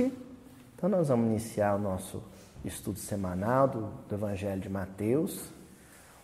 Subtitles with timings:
[0.00, 2.22] Então, nós vamos iniciar o nosso
[2.64, 5.50] estudo semanal do, do, Evangelho de Mateus.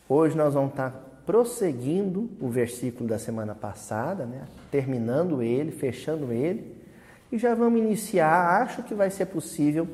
[0.08, 0.90] Hoje nós vamos estar
[1.26, 4.46] prosseguindo o versículo da semana passada, né?
[4.70, 6.82] terminando ele, fechando ele,
[7.30, 8.62] e já vamos iniciar.
[8.62, 9.86] Acho que vai ser possível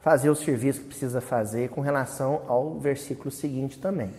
[0.00, 4.10] fazer o serviço que precisa fazer com relação ao versículo seguinte também.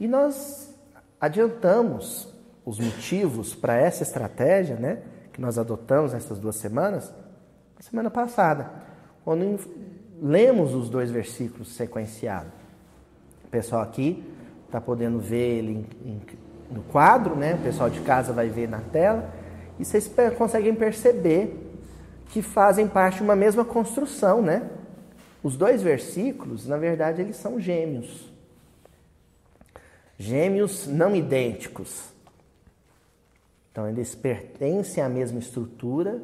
[0.00, 0.74] E nós
[1.20, 2.32] adiantamos
[2.64, 5.02] os motivos para essa estratégia, né?
[5.32, 7.12] que nós adotamos nessas duas semanas,
[7.82, 8.70] semana passada,
[9.24, 9.58] quando
[10.20, 12.52] lemos os dois versículos sequenciados.
[13.44, 14.24] O pessoal aqui
[14.66, 16.22] está podendo ver ele em, em,
[16.70, 17.54] no quadro, né?
[17.54, 19.30] O pessoal de casa vai ver na tela.
[19.78, 21.62] E vocês conseguem perceber
[22.30, 24.68] que fazem parte de uma mesma construção, né?
[25.42, 28.32] Os dois versículos, na verdade, eles são gêmeos.
[30.18, 32.10] Gêmeos não idênticos.
[33.70, 36.20] Então, eles pertencem à mesma estrutura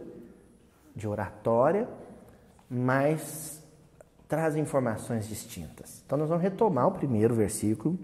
[0.94, 1.88] de oratória,
[2.70, 3.62] mas
[4.28, 6.02] trazem informações distintas.
[6.06, 7.98] Então, nós vamos retomar o primeiro versículo,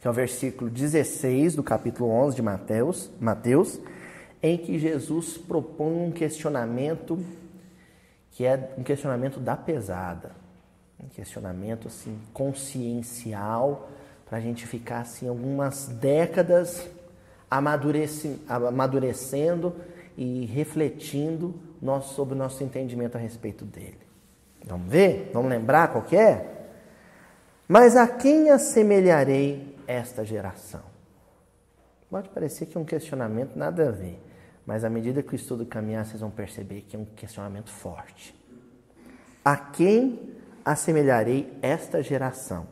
[0.00, 3.78] que é o versículo 16 do capítulo 11 de Mateus, Mateus
[4.42, 7.22] em que Jesus propõe um questionamento
[8.32, 10.30] que é um questionamento da pesada,
[10.98, 13.90] um questionamento assim consciencial
[14.26, 16.88] para a gente ficar assim algumas décadas
[17.50, 19.74] amadurecendo
[20.20, 23.98] e refletindo nosso, sobre o nosso entendimento a respeito dele.
[24.64, 25.30] Vamos ver?
[25.32, 26.46] Vamos lembrar qual é?
[27.66, 30.82] Mas a quem assemelharei esta geração?
[32.10, 34.20] Pode parecer que é um questionamento nada a ver,
[34.66, 38.34] mas à medida que o estudo caminhar, vocês vão perceber que é um questionamento forte.
[39.42, 42.66] A quem assemelharei esta geração?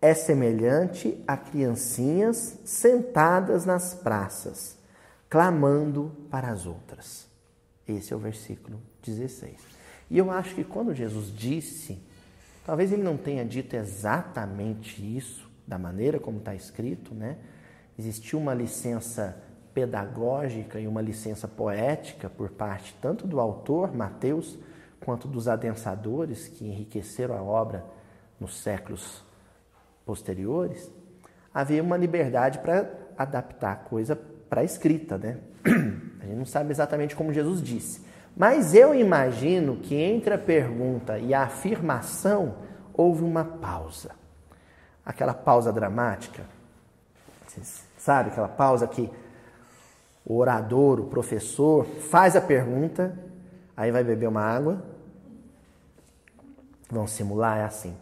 [0.00, 4.75] é semelhante a criancinhas sentadas nas praças,
[5.28, 7.26] clamando para as outras.
[7.86, 9.60] Esse é o versículo 16.
[10.10, 12.00] E eu acho que quando Jesus disse,
[12.64, 17.38] talvez ele não tenha dito exatamente isso, da maneira como está escrito, né?
[17.98, 19.36] Existiu uma licença
[19.74, 24.58] pedagógica e uma licença poética por parte tanto do autor, Mateus,
[25.00, 27.84] quanto dos adensadores que enriqueceram a obra
[28.38, 29.24] nos séculos
[30.04, 30.90] posteriores,
[31.52, 34.16] havia uma liberdade para adaptar a coisa
[34.48, 35.38] para a escrita, né?
[36.20, 38.04] A gente não sabe exatamente como Jesus disse.
[38.36, 42.56] Mas eu imagino que entre a pergunta e a afirmação
[42.92, 44.10] houve uma pausa.
[45.04, 46.44] Aquela pausa dramática.
[47.96, 49.10] sabe, aquela pausa que
[50.24, 53.16] o orador, o professor, faz a pergunta,
[53.76, 54.82] aí vai beber uma água.
[56.90, 57.96] Vão simular, é assim.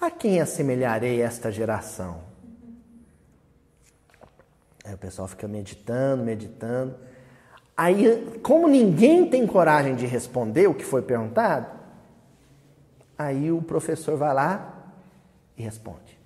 [0.00, 2.29] A quem assemelharei esta geração?
[4.84, 6.94] Aí o pessoal fica meditando, meditando.
[7.76, 11.66] Aí, como ninguém tem coragem de responder o que foi perguntado,
[13.16, 14.92] aí o professor vai lá
[15.56, 16.18] e responde.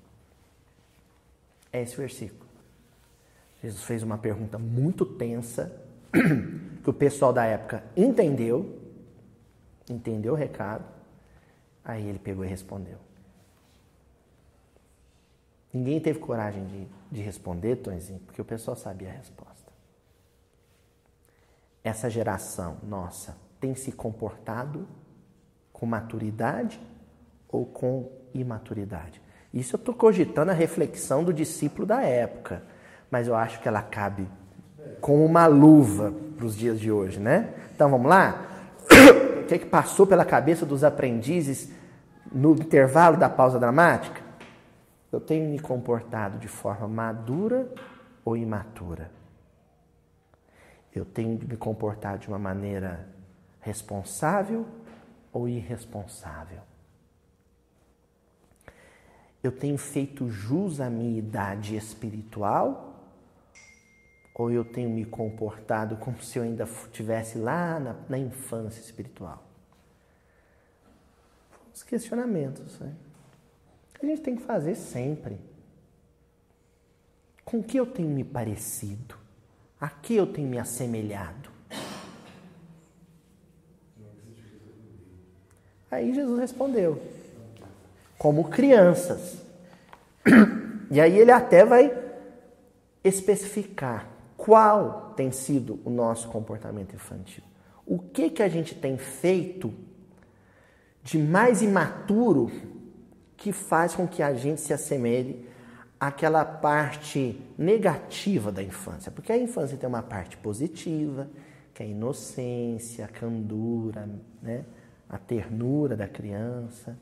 [1.72, 2.44] É esse versículo.
[3.62, 5.72] Jesus fez uma pergunta muito tensa,
[6.82, 8.78] que o pessoal da época entendeu,
[9.88, 10.84] entendeu o recado,
[11.84, 12.98] aí ele pegou e respondeu.
[15.75, 19.73] Ninguém teve coragem de, de responder, Tonzinho, porque o pessoal sabia a resposta.
[21.83, 24.87] Essa geração nossa tem se comportado
[25.73, 26.81] com maturidade
[27.49, 29.21] ou com imaturidade?
[29.53, 32.63] Isso eu estou cogitando a reflexão do discípulo da época,
[33.11, 34.29] mas eu acho que ela cabe
[35.01, 37.53] com uma luva para os dias de hoje, né?
[37.75, 38.47] Então vamos lá?
[39.45, 41.71] O que, é que passou pela cabeça dos aprendizes
[42.33, 44.24] no intervalo da pausa dramática?
[45.15, 47.73] Eu tenho me comportado de forma madura
[48.25, 49.13] ou imatura?
[50.93, 53.09] Eu tenho me comportado de uma maneira
[53.61, 54.66] responsável
[55.33, 56.63] ou irresponsável?
[59.41, 62.99] Eu tenho feito jus à minha idade espiritual
[64.34, 69.45] ou eu tenho me comportado como se eu ainda estivesse lá na, na infância espiritual?
[71.72, 72.81] Os questionamentos.
[72.81, 72.93] Né?
[74.04, 75.39] A gente tem que fazer sempre.
[77.45, 79.16] Com que eu tenho me parecido?
[79.80, 81.51] A que eu tenho me assemelhado?
[85.91, 87.01] Aí Jesus respondeu:
[88.18, 89.42] como crianças.
[90.91, 91.92] E aí ele até vai
[93.03, 97.45] especificar qual tem sido o nosso comportamento infantil.
[97.86, 99.72] O que que a gente tem feito
[101.03, 102.50] de mais imaturo
[103.36, 105.48] que faz com que a gente se assemelhe
[105.98, 109.10] àquela parte negativa da infância.
[109.10, 111.28] Porque a infância tem uma parte positiva,
[111.72, 114.09] que é a inocência, a candura,
[114.42, 114.65] né?
[115.09, 116.97] a ternura da criança.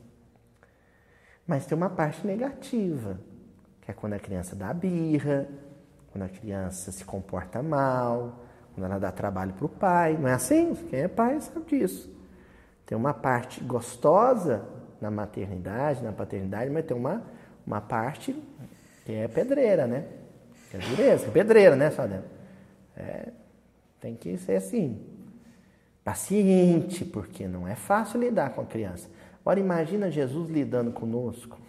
[1.45, 3.19] Mas tem uma parte negativa,
[3.81, 5.47] que é quando a criança dá birra,
[6.11, 10.17] quando a criança se comporta mal, quando ela dá trabalho para o pai.
[10.17, 10.73] Não é assim?
[10.89, 12.11] Quem é pai sabe disso.
[12.85, 14.65] Tem uma parte gostosa
[15.03, 17.21] na maternidade, na paternidade, mas tem uma,
[17.67, 18.33] uma parte
[19.05, 20.05] que é pedreira, né?
[20.71, 22.23] Que é dureza, é pedreira, né, Sadena?
[22.95, 23.27] É,
[23.99, 25.05] tem que ser assim,
[26.05, 29.09] paciente, porque não é fácil lidar com a criança.
[29.41, 31.59] Agora imagina Jesus lidando conosco,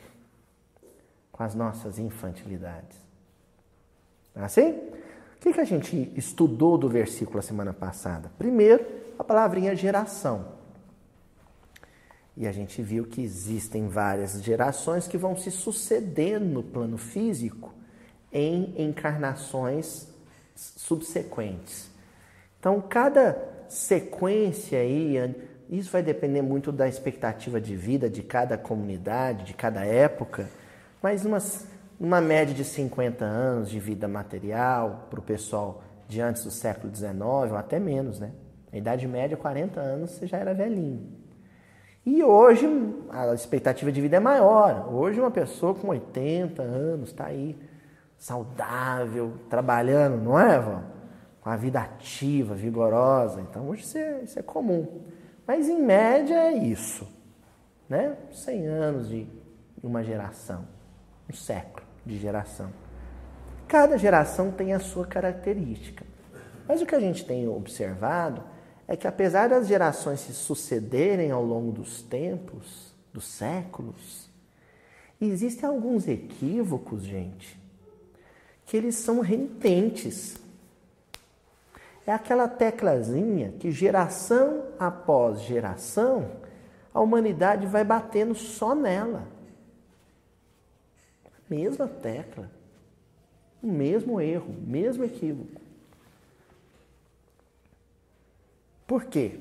[1.33, 2.97] com as nossas infantilidades.
[4.37, 4.71] É assim?
[4.71, 8.31] O que, que a gente estudou do versículo a semana passada?
[8.39, 8.87] Primeiro,
[9.19, 10.54] a palavrinha geração.
[12.37, 17.73] E a gente viu que existem várias gerações que vão se sucedendo no plano físico
[18.33, 20.09] em encarnações
[20.55, 21.89] subsequentes.
[22.59, 23.37] Então, cada
[23.69, 25.17] sequência aí,
[25.71, 30.49] isso vai depender muito da expectativa de vida de cada comunidade, de cada época,
[31.01, 31.69] mas umas,
[32.01, 36.95] uma média de 50 anos de vida material para o pessoal de antes do século
[36.95, 37.15] XIX,
[37.51, 38.33] ou até menos, né?
[38.73, 41.24] A idade média, 40 anos, você já era velhinho.
[42.07, 42.67] E hoje
[43.11, 44.93] a expectativa de vida é maior.
[44.93, 47.59] Hoje uma pessoa com 80 anos está aí
[48.19, 50.83] saudável, trabalhando, não é, Vó?
[51.41, 53.41] Com a vida ativa, vigorosa.
[53.41, 55.03] Então hoje isso é, isso é comum.
[55.47, 57.07] Mas em média é isso.
[57.89, 58.17] Né?
[58.31, 59.27] 100 anos de
[59.83, 60.67] uma geração,
[61.31, 62.71] um século de geração.
[63.67, 66.05] Cada geração tem a sua característica.
[66.67, 68.43] Mas o que a gente tem observado
[68.87, 74.29] é que apesar das gerações se sucederem ao longo dos tempos, dos séculos,
[75.21, 77.59] existem alguns equívocos, gente,
[78.67, 80.37] que eles são renitentes.
[82.07, 86.31] É aquela teclazinha que geração após geração
[86.93, 89.27] a humanidade vai batendo só nela.
[91.51, 92.51] Mesma tecla,
[93.63, 95.64] o mesmo erro, o mesmo equívoco.
[98.87, 99.39] Por quê?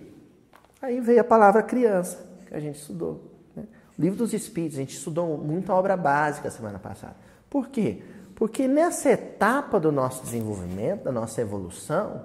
[0.82, 2.18] Aí veio a palavra criança,
[2.48, 3.32] que a gente estudou.
[3.56, 3.64] Né?
[3.98, 7.16] O livro dos Espíritos, a gente estudou muita obra básica semana passada.
[7.50, 8.02] Por quê?
[8.36, 12.24] Porque nessa etapa do nosso desenvolvimento, da nossa evolução,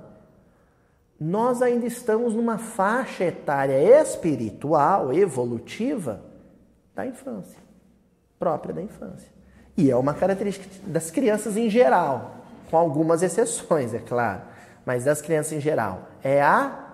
[1.20, 6.22] nós ainda estamos numa faixa etária espiritual, evolutiva,
[6.94, 7.58] da infância,
[8.38, 9.28] própria da infância.
[9.76, 12.36] E é uma característica das crianças em geral,
[12.70, 14.42] com algumas exceções, é claro,
[14.84, 16.08] mas das crianças em geral.
[16.22, 16.86] É a.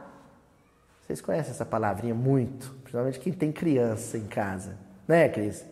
[1.07, 5.63] Vocês conhecem essa palavrinha muito, principalmente quem tem criança em casa, né, Cris?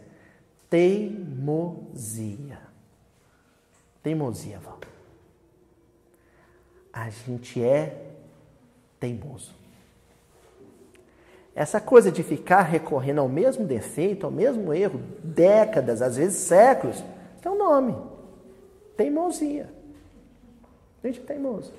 [0.69, 2.59] Teimosia.
[4.03, 4.79] Teimosia, Val.
[6.93, 8.13] A gente é
[9.01, 9.55] teimoso.
[11.55, 17.03] Essa coisa de ficar recorrendo ao mesmo defeito, ao mesmo erro, décadas, às vezes séculos,
[17.41, 17.97] tem um nome:
[18.99, 19.73] teimosia.
[21.03, 21.73] A gente é teimoso.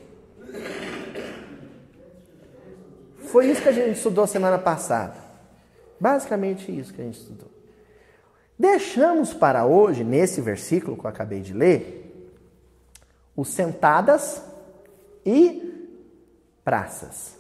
[3.23, 5.15] Foi isso que a gente estudou semana passada.
[5.99, 7.49] Basicamente isso que a gente estudou.
[8.57, 12.33] Deixamos para hoje, nesse versículo que eu acabei de ler,
[13.35, 14.41] os sentadas
[15.25, 15.89] e
[16.63, 17.35] praças.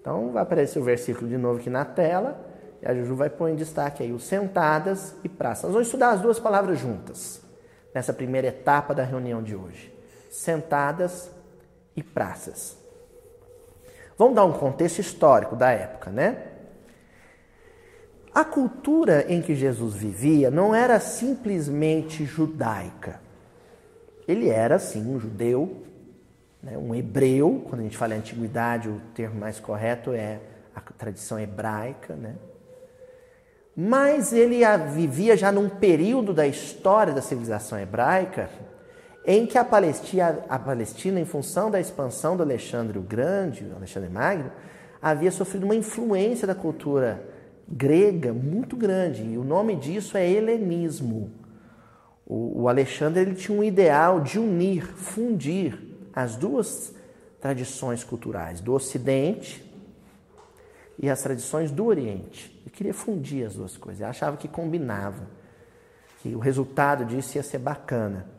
[0.00, 2.46] Então vai aparecer o versículo de novo aqui na tela,
[2.80, 5.64] e a Juju vai pôr em destaque aí os sentadas e praças.
[5.64, 7.40] Nós vamos estudar as duas palavras juntas,
[7.92, 9.92] nessa primeira etapa da reunião de hoje.
[10.30, 11.30] Sentadas
[11.96, 12.76] e praças.
[14.18, 16.42] Vamos dar um contexto histórico da época, né?
[18.34, 23.20] A cultura em que Jesus vivia não era simplesmente judaica.
[24.26, 25.84] Ele era, sim, um judeu,
[26.62, 27.64] né, um hebreu.
[27.68, 30.40] Quando a gente fala em antiguidade, o termo mais correto é
[30.74, 32.14] a tradição hebraica.
[32.14, 32.34] Né?
[33.74, 34.58] Mas ele
[34.92, 38.50] vivia já num período da história da civilização hebraica
[39.30, 44.08] em que a Palestina, a Palestina, em função da expansão do Alexandre o Grande, Alexandre
[44.08, 44.50] Magno,
[45.02, 47.22] havia sofrido uma influência da cultura
[47.68, 49.22] grega muito grande.
[49.22, 51.30] E o nome disso é helenismo.
[52.24, 55.78] O, o Alexandre ele tinha um ideal de unir, fundir
[56.14, 56.94] as duas
[57.38, 59.62] tradições culturais, do Ocidente
[60.98, 62.58] e as tradições do Oriente.
[62.62, 65.26] Ele queria fundir as duas coisas, ele achava que combinava,
[66.22, 68.37] que o resultado disso ia ser bacana.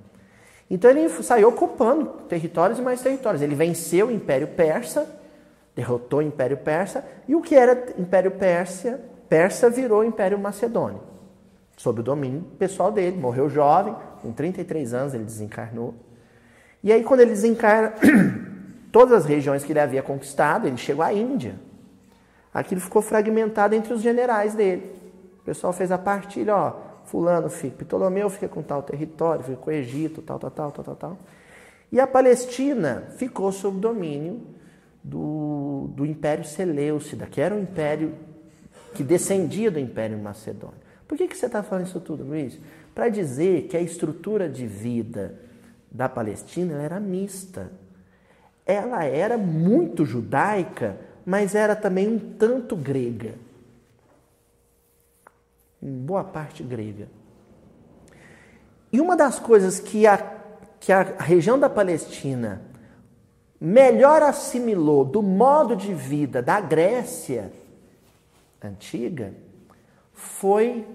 [0.70, 3.42] Então ele saiu ocupando territórios e mais territórios.
[3.42, 5.08] Ele venceu o Império Persa,
[5.76, 11.10] derrotou o Império Persa, e o que era Império Pérsia, Persa virou Império Macedônio
[11.80, 13.18] sob o domínio pessoal dele.
[13.18, 15.96] Morreu jovem, com 33 anos ele desencarnou.
[16.84, 17.94] E aí, quando ele desencarna,
[18.92, 21.56] todas as regiões que ele havia conquistado, ele chegou à Índia.
[22.54, 24.94] Aquilo ficou fragmentado entre os generais dele.
[25.40, 26.74] O pessoal fez a partilha, ó,
[27.10, 30.86] fulano fica, Ptolomeu fica com tal território, fica com o Egito, tal, tal, tal, tal,
[30.86, 31.18] tal, tal.
[31.92, 34.42] E a Palestina ficou sob domínio
[35.04, 38.14] do, do Império Seleucida, que era um império
[38.94, 40.78] que descendia do Império Macedônio.
[41.08, 42.60] Por que, que você está falando isso tudo, Luiz?
[42.94, 45.40] Para dizer que a estrutura de vida
[45.92, 47.72] da Palestina era mista.
[48.66, 53.34] Ela era muito judaica, mas era também um tanto grega.
[55.82, 57.08] Em boa parte grega.
[58.92, 60.18] E uma das coisas que a,
[60.80, 62.62] que a região da Palestina
[63.60, 67.52] melhor assimilou do modo de vida da Grécia
[68.62, 69.34] antiga
[70.14, 70.88] foi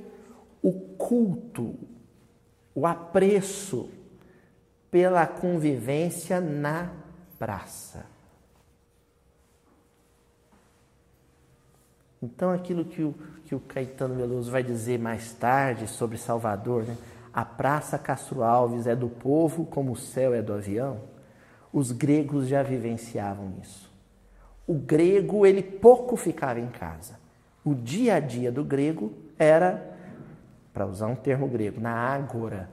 [0.63, 1.75] o culto,
[2.75, 3.89] o apreço
[4.91, 6.91] pela convivência na
[7.39, 8.14] praça.
[12.25, 13.15] Então, aquilo que o,
[13.45, 16.97] que o Caetano Veloso vai dizer mais tarde sobre Salvador, né?
[17.35, 21.03] a Praça Castro Alves é do povo como o céu é do avião,
[21.71, 23.93] os gregos já vivenciavam isso.
[24.67, 27.19] O grego, ele pouco ficava em casa.
[27.63, 29.95] O dia a dia do grego era,
[30.73, 32.71] para usar um termo grego, na ágora.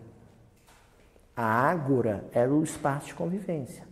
[1.36, 3.84] A ágora era o espaço de convivência.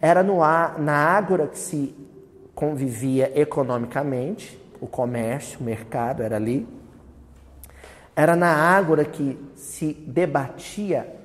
[0.00, 2.01] Era no, na ágora que se
[2.54, 6.66] convivia economicamente, o comércio, o mercado era ali.
[8.14, 11.16] Era na ágora que se debatia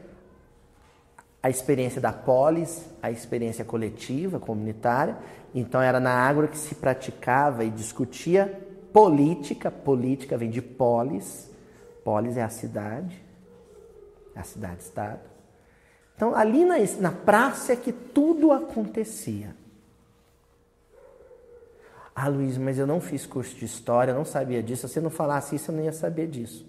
[1.41, 5.17] a experiência da polis, a experiência coletiva, comunitária.
[5.53, 8.61] Então era na ágora que se praticava e discutia
[8.93, 9.69] política.
[9.69, 11.49] Política vem de polis.
[12.03, 13.21] Polis é a cidade,
[14.35, 15.21] é a cidade-estado.
[16.15, 19.53] Então ali na, na praça é que tudo acontecia.
[22.19, 24.87] Ah, Luiz, mas eu não fiz curso de história, não sabia disso.
[24.87, 26.67] Se você não falasse isso, eu não ia saber disso.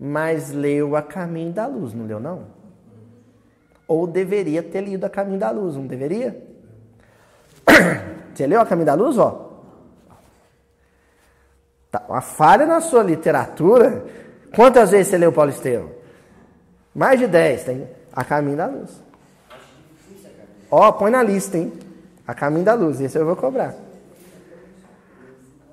[0.00, 2.46] Mas leu A Caminho da Luz, não leu não?
[3.86, 6.44] Ou deveria ter lido A Caminho da Luz, não deveria?
[8.34, 9.62] Você leu A Caminho da Luz, ó?
[11.88, 14.04] Tá, uma falha na sua literatura.
[14.56, 15.92] Quantas vezes você leu Paulo Estevam?
[16.92, 18.90] Mais de 10, tem A Caminho da Luz.
[20.68, 21.72] Ó, põe na lista, hein?
[22.26, 23.83] A Caminho da Luz, esse eu vou cobrar.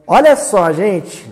[0.08, 1.32] Olha só, gente.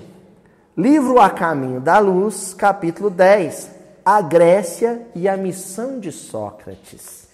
[0.77, 3.71] Livro A Caminho da Luz, capítulo 10.
[4.05, 7.27] A Grécia e a missão de Sócrates.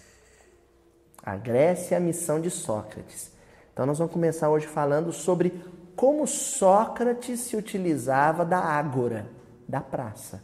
[1.22, 3.32] A Grécia e a missão de Sócrates.
[3.74, 5.62] Então, nós vamos começar hoje falando sobre
[5.96, 9.28] como Sócrates se utilizava da ágora,
[9.68, 10.42] da praça.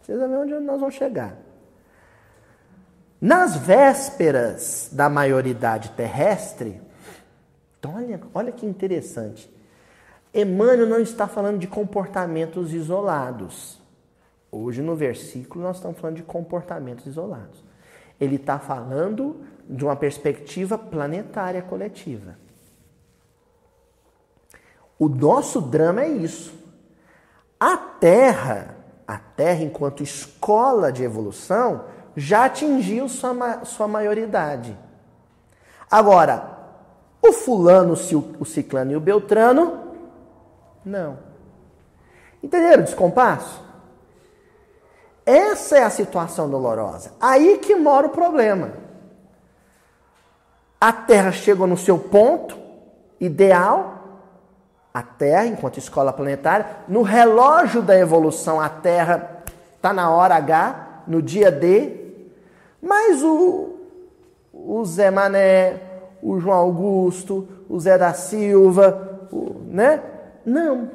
[0.00, 1.36] Vocês vão ver onde nós vamos chegar.
[3.20, 6.80] Nas vésperas da maioridade terrestre,
[7.78, 9.57] então olha, olha que interessante.
[10.32, 13.80] Emmanuel não está falando de comportamentos isolados.
[14.50, 17.62] Hoje, no versículo, nós estamos falando de comportamentos isolados.
[18.20, 19.36] Ele está falando
[19.68, 22.36] de uma perspectiva planetária coletiva.
[24.98, 26.52] O nosso drama é isso.
[27.60, 31.84] A Terra, a Terra, enquanto escola de evolução,
[32.16, 34.76] já atingiu sua, sua maioridade.
[35.90, 36.58] Agora,
[37.22, 39.87] o fulano, o ciclano e o beltrano
[40.88, 41.18] não.
[42.42, 43.62] Entenderam o descompasso?
[45.24, 47.12] Essa é a situação dolorosa.
[47.20, 48.72] Aí que mora o problema.
[50.80, 52.56] A Terra chegou no seu ponto
[53.20, 53.98] ideal,
[54.94, 59.42] a Terra, enquanto escola planetária, no relógio da evolução, a Terra
[59.76, 61.98] está na hora H, no dia D,
[62.80, 63.76] mas o,
[64.52, 65.80] o Zé Mané,
[66.22, 70.02] o João Augusto, o Zé da Silva, o, né?
[70.48, 70.90] Não.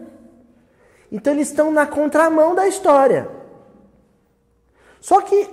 [1.12, 3.30] Então eles estão na contramão da história.
[5.00, 5.50] Só que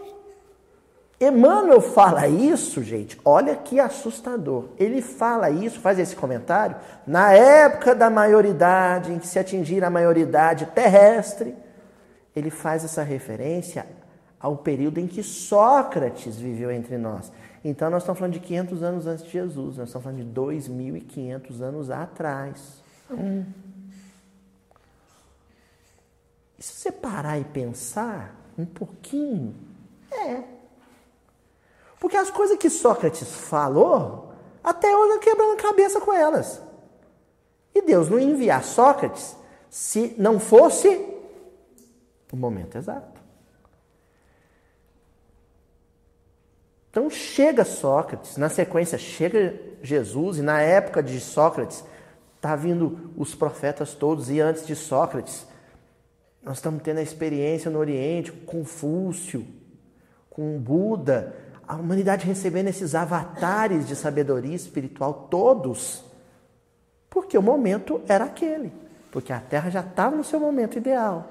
[1.21, 4.71] Emmanuel fala isso, gente, olha que assustador.
[4.79, 6.77] Ele fala isso, faz esse comentário,
[7.07, 11.55] na época da maioridade, em que se atingir a maioridade terrestre,
[12.35, 13.85] ele faz essa referência
[14.41, 17.31] ao período em que Sócrates viveu entre nós.
[17.63, 21.61] Então nós estamos falando de 500 anos antes de Jesus, nós estamos falando de 2.500
[21.61, 22.83] anos atrás.
[23.11, 23.45] Hum.
[26.61, 29.57] E se você parar e pensar um pouquinho,
[30.13, 30.43] é.
[31.99, 36.61] Porque as coisas que Sócrates falou, até hoje eu quebrando a cabeça com elas.
[37.75, 39.35] E Deus não ia enviar Sócrates
[39.71, 40.89] se não fosse
[42.31, 43.21] o momento exato.
[46.91, 51.85] Então chega Sócrates, na sequência chega Jesus, e na época de Sócrates,
[52.37, 55.47] está vindo os profetas todos, e antes de Sócrates,
[56.51, 59.47] nós estamos tendo a experiência no Oriente com Confúcio,
[60.29, 61.33] com Buda,
[61.67, 66.05] a humanidade recebendo esses avatares de sabedoria espiritual todos,
[67.09, 68.73] porque o momento era aquele,
[69.13, 71.29] porque a Terra já estava no seu momento ideal.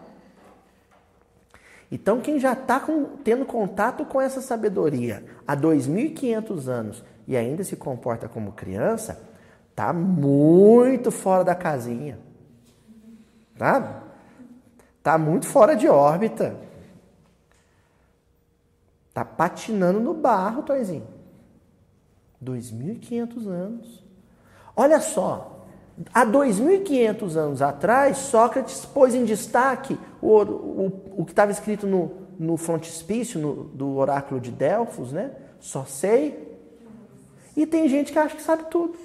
[1.91, 2.81] Então, quem já está
[3.21, 9.21] tendo contato com essa sabedoria há 2.500 anos e ainda se comporta como criança,
[9.69, 12.17] está muito fora da casinha.
[13.57, 14.03] Tá?
[14.99, 16.55] Está muito fora de órbita.
[19.07, 21.07] Está patinando no barro, Toizinho.
[22.43, 24.03] 2.500 anos.
[24.75, 25.65] Olha só,
[26.13, 32.11] há 2.500 anos atrás, Sócrates pôs em destaque o, o, o que estava escrito no,
[32.37, 35.31] no frontispício no, do oráculo de Delfos, né?
[35.59, 36.57] Só sei.
[37.57, 38.97] E tem gente que acha que sabe tudo.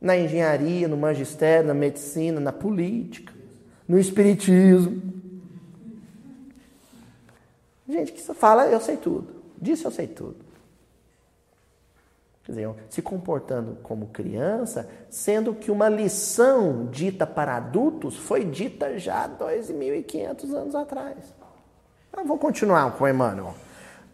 [0.00, 3.33] Na engenharia, no magistério, na medicina, na política,
[3.88, 5.02] no espiritismo.
[7.88, 9.34] Gente que fala, eu sei tudo.
[9.60, 10.36] Disse eu sei tudo.
[12.44, 18.98] Quer dizer, se comportando como criança, sendo que uma lição dita para adultos foi dita
[18.98, 21.16] já 2.500 anos atrás.
[22.14, 23.54] Eu vou continuar com Emmanuel.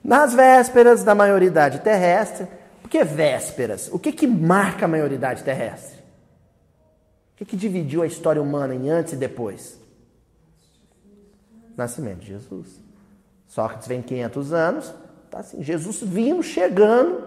[0.02, 2.46] Nas vésperas da maioridade terrestre,
[2.80, 3.88] por que vésperas?
[3.92, 5.99] O que, que marca a maioridade terrestre?
[7.40, 9.80] O que, dividiu a história humana em antes e depois?
[11.74, 12.80] Nascimento de Jesus.
[13.48, 14.94] Sócrates vem 500 anos,
[15.30, 17.24] tá assim, Jesus vindo, chegando,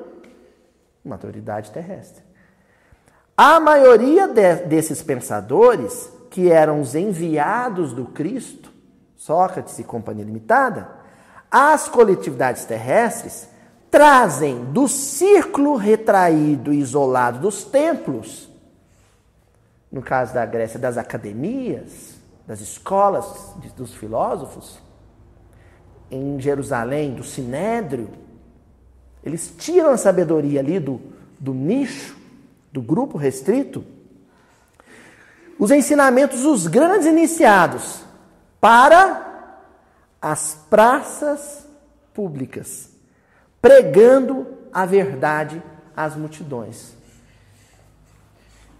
[1.03, 2.23] maturidade terrestre.
[3.35, 8.71] A maioria de, desses pensadores, que eram os enviados do Cristo,
[9.15, 10.89] Sócrates e Companhia Limitada,
[11.49, 13.49] as coletividades terrestres
[13.89, 18.52] trazem do círculo retraído e isolado dos templos,
[19.93, 22.15] no caso da Grécia, das academias,
[22.47, 24.81] das escolas dos filósofos,
[26.09, 28.09] em Jerusalém, do Sinédrio,
[29.23, 30.99] eles tiram a sabedoria ali do,
[31.39, 32.17] do nicho,
[32.71, 33.85] do grupo restrito,
[35.59, 38.03] os ensinamentos dos grandes iniciados
[38.59, 39.59] para
[40.19, 41.67] as praças
[42.15, 42.89] públicas,
[43.61, 45.61] pregando a verdade
[45.95, 47.02] às multidões.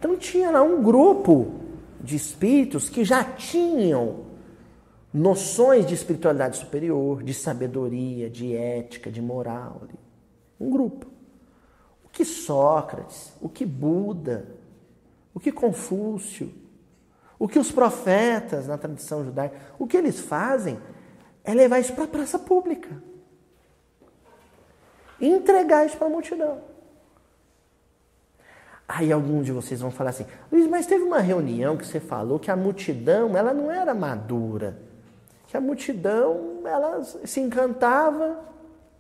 [0.03, 1.61] Então tinha lá um grupo
[2.01, 4.25] de espíritos que já tinham
[5.13, 9.83] noções de espiritualidade superior, de sabedoria, de ética, de moral.
[10.59, 11.07] Um grupo.
[12.03, 14.45] O que Sócrates, o que Buda,
[15.33, 16.53] o que Confúcio,
[17.39, 20.77] o que os profetas na tradição judaica, o que eles fazem
[21.45, 22.89] é levar isso para a praça pública.
[25.21, 26.72] Entregar isso para a multidão.
[28.95, 32.38] Aí alguns de vocês vão falar assim, Luiz, mas teve uma reunião que você falou
[32.38, 34.77] que a multidão ela não era madura.
[35.47, 38.39] Que a multidão ela se encantava,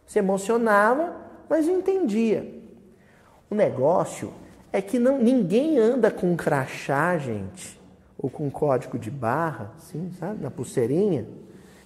[0.05, 2.51] se emocionava mas não entendia.
[3.47, 4.33] O negócio
[4.71, 7.79] é que não, ninguém anda com crachá, gente,
[8.17, 11.27] ou com código de barra, assim, sabe, na pulseirinha,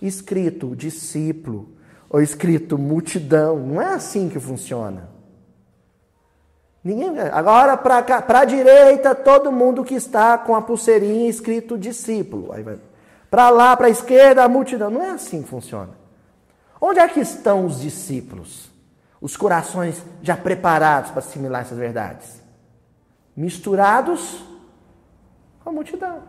[0.02, 1.68] escrito discípulo
[2.10, 3.60] ou escrito multidão.
[3.60, 5.10] Não é assim que funciona.
[6.88, 12.52] Ninguém, agora para a direita, todo mundo que está com a pulseirinha escrito discípulo.
[12.54, 12.64] Aí
[13.30, 14.90] para lá, para a esquerda, a multidão.
[14.90, 15.90] Não é assim que funciona.
[16.80, 18.68] Onde é que estão os discípulos?
[19.20, 22.42] os corações já preparados para assimilar essas verdades,
[23.36, 24.44] misturados
[25.64, 26.24] com a multidão.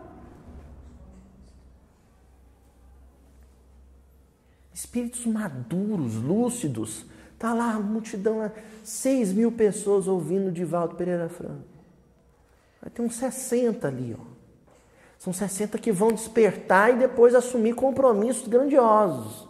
[4.73, 7.05] Espíritos maduros, lúcidos.
[7.39, 8.51] Está lá a multidão,
[8.83, 11.63] 6 mil pessoas ouvindo Divaldo Pereira Franco.
[12.81, 14.21] Vai ter uns 60 ali, ó.
[15.17, 19.47] São 60 que vão despertar e depois assumir compromissos grandiosos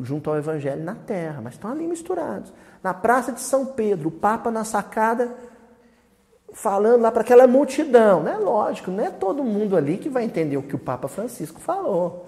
[0.00, 2.52] junto ao Evangelho na terra, mas estão ali misturados.
[2.80, 5.34] Na Praça de São Pedro, o Papa na sacada
[6.52, 8.22] falando lá para aquela multidão.
[8.22, 11.08] Não é lógico, não é todo mundo ali que vai entender o que o Papa
[11.08, 12.26] Francisco falou.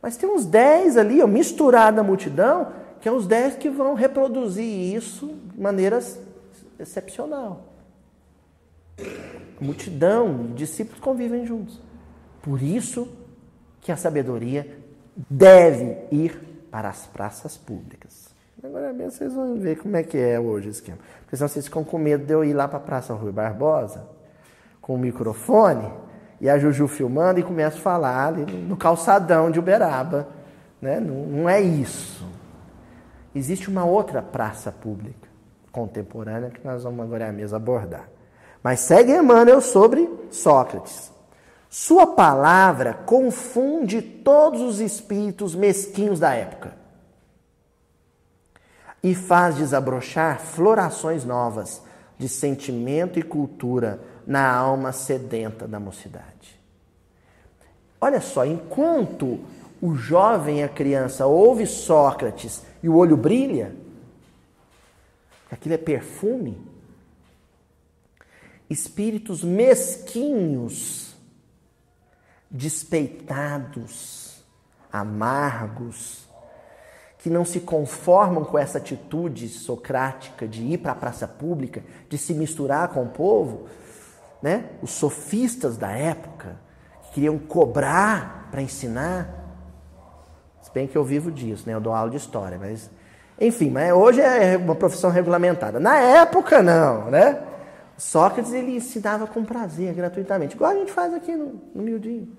[0.00, 3.94] Mas tem uns dez ali, ó, misturado na multidão, que é os dez que vão
[3.94, 5.98] reproduzir isso de maneira
[6.78, 7.64] excepcional.
[9.00, 11.80] A multidão, discípulos convivem juntos.
[12.40, 13.08] Por isso
[13.80, 14.78] que a sabedoria
[15.28, 18.28] deve ir para as praças públicas.
[18.62, 20.98] Agora vocês vão ver como é que é hoje o esquema.
[21.22, 24.06] Porque senão vocês ficam com medo de eu ir lá para a Praça Rui Barbosa
[24.80, 25.90] com o microfone
[26.40, 30.28] e a Juju filmando e começo a falar ali no calçadão de Uberaba.
[30.80, 31.00] Né?
[31.00, 32.24] Não, não é isso.
[33.34, 35.28] Existe uma outra praça pública
[35.70, 38.08] contemporânea que nós vamos agora mesmo abordar.
[38.62, 41.10] Mas segue Emmanuel sobre Sócrates.
[41.68, 46.74] Sua palavra confunde todos os espíritos mesquinhos da época
[49.02, 51.82] e faz desabrochar florações novas
[52.18, 56.60] de sentimento e cultura na alma sedenta da mocidade.
[58.00, 59.40] Olha só, enquanto
[59.80, 63.74] o jovem e a criança ouve Sócrates e o olho brilha,
[65.50, 66.60] aquilo é perfume,
[68.68, 71.14] espíritos mesquinhos,
[72.50, 74.42] despeitados,
[74.92, 76.28] amargos,
[77.18, 82.18] que não se conformam com essa atitude socrática de ir para a praça pública, de
[82.18, 83.68] se misturar com o povo,
[84.42, 84.70] né?
[84.82, 86.56] Os sofistas da época
[87.04, 89.41] que queriam cobrar para ensinar.
[90.74, 91.74] Bem que eu vivo disso, né?
[91.74, 92.90] Eu dou aula de história, mas
[93.40, 95.80] enfim, mas hoje é uma profissão regulamentada.
[95.80, 97.42] Na época não, né?
[97.98, 102.36] Sócrates ele ensinava com prazer, gratuitamente, igual a gente faz aqui no, no miudinho.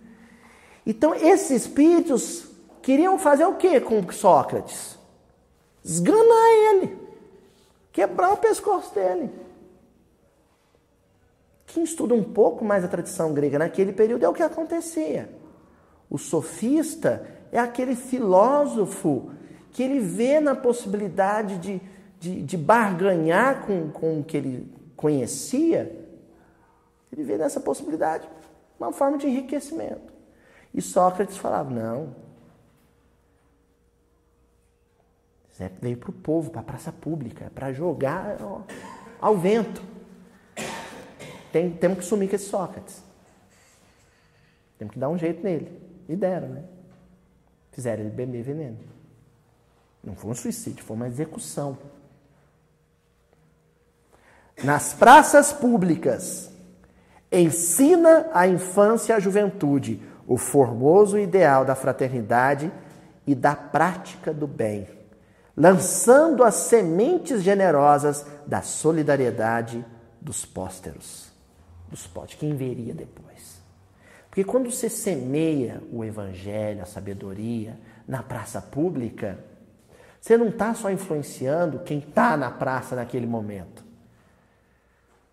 [0.86, 2.46] Então esses espíritos
[2.82, 4.98] queriam fazer o que com Sócrates?
[5.84, 6.98] Esganar ele,
[7.92, 9.30] quebrar o pescoço dele.
[11.68, 15.30] Quem estuda um pouco mais a tradição grega naquele período é o que acontecia.
[16.10, 19.32] O sofista é aquele filósofo
[19.72, 21.82] que ele vê na possibilidade de,
[22.20, 25.96] de, de barganhar com, com o que ele conhecia,
[27.12, 28.28] ele vê nessa possibilidade
[28.80, 30.12] uma forma de enriquecimento.
[30.74, 32.16] E Sócrates falava: não,
[35.56, 38.62] Zé veio para o povo, para a praça pública, para jogar ó,
[39.22, 39.84] ao vento.
[41.52, 43.04] Tem, temos que sumir com esse Sócrates.
[44.80, 45.80] Temos que dar um jeito nele.
[46.10, 46.64] E deram, né?
[47.74, 48.78] Fizeram ele beber veneno.
[50.02, 51.78] Não foi um suicídio, foi uma execução.
[54.64, 56.50] Nas praças públicas,
[57.32, 62.72] ensina a infância e a juventude o formoso ideal da fraternidade
[63.28, 64.88] e da prática do bem
[65.56, 69.86] lançando as sementes generosas da solidariedade
[70.20, 71.32] dos pósteros,
[71.90, 73.53] dos pósteros, quem veria depois.
[74.34, 79.38] Porque quando você semeia o evangelho, a sabedoria na praça pública,
[80.20, 83.86] você não está só influenciando quem está na praça naquele momento.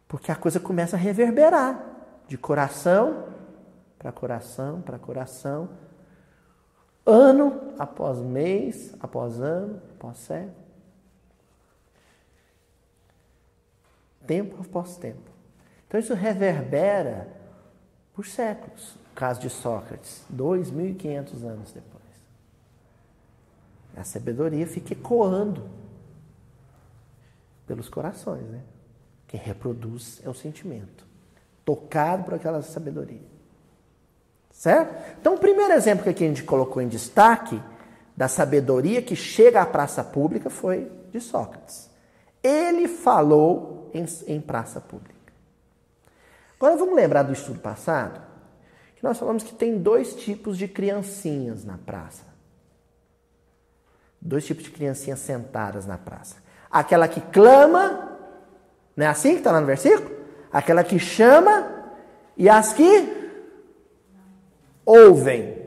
[0.06, 1.82] Porque a coisa começa a reverberar
[2.28, 3.24] de coração
[3.98, 5.70] para coração, para coração,
[7.06, 10.54] ano após mês, após ano, após século.
[14.26, 15.30] Tempo após tempo.
[15.88, 17.39] Então isso reverbera
[18.20, 18.96] por séculos.
[19.12, 22.04] O caso de Sócrates, 2.500 anos depois.
[23.96, 25.66] A sabedoria fica ecoando
[27.66, 28.61] pelos corações, né?
[29.26, 31.06] Quem reproduz é o sentimento,
[31.64, 33.22] tocado por aquela sabedoria.
[34.50, 35.18] Certo?
[35.18, 37.59] Então, o primeiro exemplo que a gente colocou em destaque
[38.14, 41.88] da sabedoria que chega à praça pública foi de Sócrates.
[42.42, 45.19] Ele falou em, em praça pública.
[46.61, 48.20] Agora vamos lembrar do estudo passado,
[48.94, 52.25] que nós falamos que tem dois tipos de criancinhas na praça.
[54.20, 56.37] Dois tipos de criancinhas sentadas na praça.
[56.70, 58.18] Aquela que clama,
[58.94, 60.14] não é assim que está lá no versículo?
[60.53, 61.66] Aquela que chama
[62.37, 63.09] e as que
[64.85, 65.59] ouvem.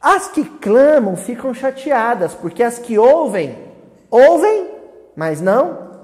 [0.00, 3.58] As que clamam ficam chateadas, porque as que ouvem,
[4.10, 4.70] ouvem,
[5.14, 6.00] mas não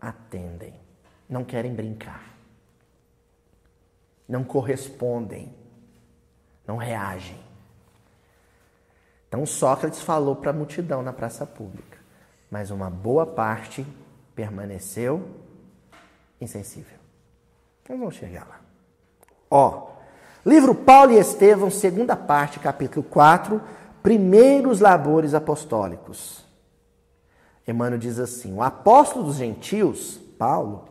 [0.00, 0.74] atendem.
[1.28, 2.29] Não querem brincar.
[4.30, 5.52] Não correspondem.
[6.64, 7.36] Não reagem.
[9.26, 11.98] Então Sócrates falou para a multidão na praça pública,
[12.48, 13.84] mas uma boa parte
[14.34, 15.28] permaneceu
[16.40, 16.96] insensível.
[17.82, 18.60] Então vamos chegar lá.
[19.50, 19.90] Ó,
[20.46, 23.60] Livro Paulo e Estevão, segunda parte, capítulo 4,
[24.00, 26.44] primeiros labores apostólicos.
[27.66, 30.89] Emmanuel diz assim: O apóstolo dos gentios, Paulo,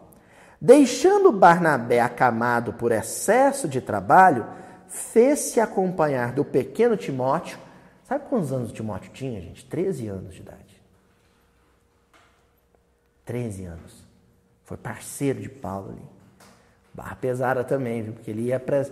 [0.60, 4.46] deixando Barnabé acamado por excesso de trabalho,
[4.88, 7.58] fez-se acompanhar do pequeno Timóteo.
[8.04, 9.66] Sabe quantos anos o Timóteo tinha, gente?
[9.66, 10.82] 13 anos de idade.
[13.26, 14.04] 13 anos.
[14.64, 16.02] Foi parceiro de Paulo ali.
[16.94, 18.14] Barra pesada também, viu?
[18.14, 18.86] Porque ele ia para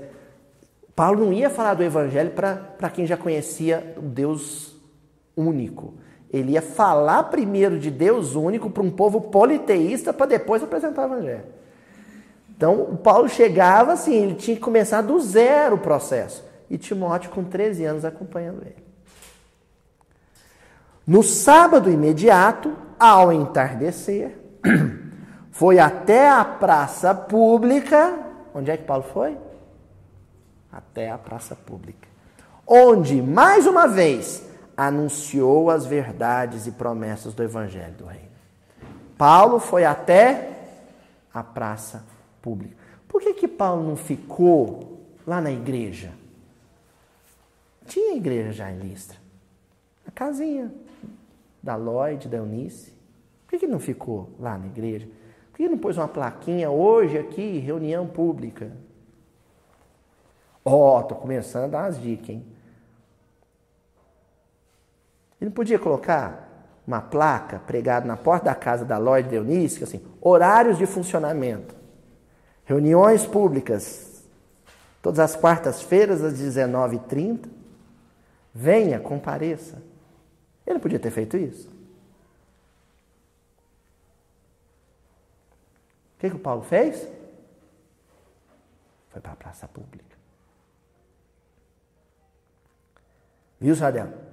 [0.95, 4.75] Paulo não ia falar do evangelho para quem já conhecia o Deus
[5.36, 5.93] único.
[6.32, 11.13] Ele ia falar primeiro de Deus único para um povo politeísta para depois apresentar o
[11.13, 11.46] evangelho.
[12.56, 16.44] Então, o Paulo chegava assim, ele tinha que começar do zero o processo.
[16.70, 18.88] E Timóteo, com 13 anos, acompanhando ele.
[21.06, 24.38] No sábado imediato, ao entardecer,
[25.52, 28.18] foi até a praça pública.
[28.54, 29.38] Onde é que Paulo foi?
[30.72, 32.08] Até a praça pública.
[32.66, 34.44] Onde, mais uma vez,
[34.78, 38.28] anunciou as verdades e promessas do evangelho do reino.
[39.18, 40.54] Paulo foi até
[41.34, 42.06] a praça
[42.42, 42.76] pública.
[43.08, 46.12] Por que, que Paulo não ficou lá na igreja?
[47.88, 49.18] Tinha igreja já em Listra.
[50.08, 50.72] A casinha
[51.63, 52.94] da Lloyd, da Eunice.
[53.46, 55.08] Por que, que não ficou lá na igreja?
[55.52, 58.72] Por que não pôs uma plaquinha hoje aqui, reunião pública?
[60.63, 62.46] Ó, oh, tô começando a dar umas dicas, hein?
[65.39, 66.47] Ele podia colocar
[66.86, 71.76] uma placa pregada na porta da casa da Lloyd Eunice, assim, horários de funcionamento.
[72.63, 74.23] Reuniões públicas,
[75.02, 77.50] todas as quartas-feiras às 19h30.
[78.54, 79.82] Venha, compareça.
[80.65, 81.67] Ele podia ter feito isso.
[86.15, 87.08] O que, que o Paulo fez?
[89.10, 90.17] Foi para a praça pública.
[93.60, 94.27] Viu, Sadel?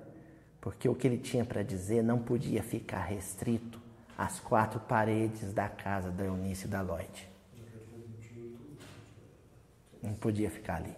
[0.65, 3.79] Porque o que ele tinha para dizer não podia ficar restrito
[4.17, 7.31] às quatro paredes da casa da Eunice e da Lloyd.
[10.03, 10.97] Não podia ficar ali.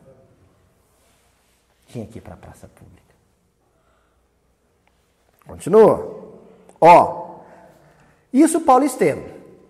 [1.89, 3.03] Tinha que ir para a praça pública.
[5.45, 6.39] Continua.
[6.81, 7.41] Ó,
[8.33, 9.25] isso Paulo Estevam.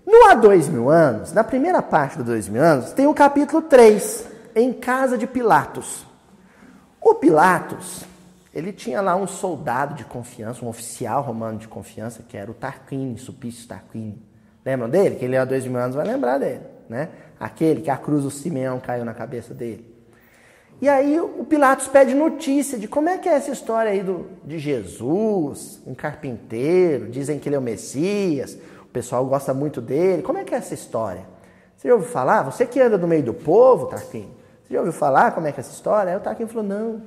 [0.05, 3.63] No há dois mil anos, na primeira parte dos dois mil anos, tem o capítulo
[3.63, 6.05] 3, em casa de Pilatos.
[7.01, 8.05] O Pilatos,
[8.57, 12.55] ele tinha lá um soldado de confiança, um oficial romano de confiança, que era o
[12.55, 14.17] Tarquínio, Supício Tarquínio.
[14.65, 15.17] Lembram dele?
[15.17, 17.11] Que ele há dois mil anos vai lembrar dele, né?
[17.39, 19.95] Aquele que a cruz do Simeão caiu na cabeça dele.
[20.81, 24.27] E aí o Pilatos pede notícia de como é que é essa história aí do,
[24.43, 30.23] de Jesus, um carpinteiro, dizem que ele é o Messias, o pessoal gosta muito dele.
[30.23, 31.27] Como é que é essa história?
[31.77, 32.43] Você já ouviu falar?
[32.45, 34.31] Você que anda no meio do povo, Tarquinho,
[34.65, 36.13] você já ouviu falar como é que é essa história?
[36.13, 37.03] Aí o Tarquinho falou, não,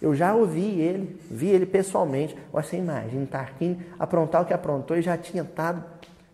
[0.00, 2.36] eu já ouvi ele, vi ele pessoalmente.
[2.52, 5.84] Você imagina, Tarquinho aprontar o que aprontou e já tinha estado,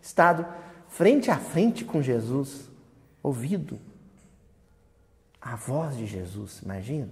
[0.01, 0.45] estado
[0.87, 2.69] frente a frente com Jesus,
[3.23, 3.79] ouvido
[5.41, 7.09] a voz de Jesus, imagina?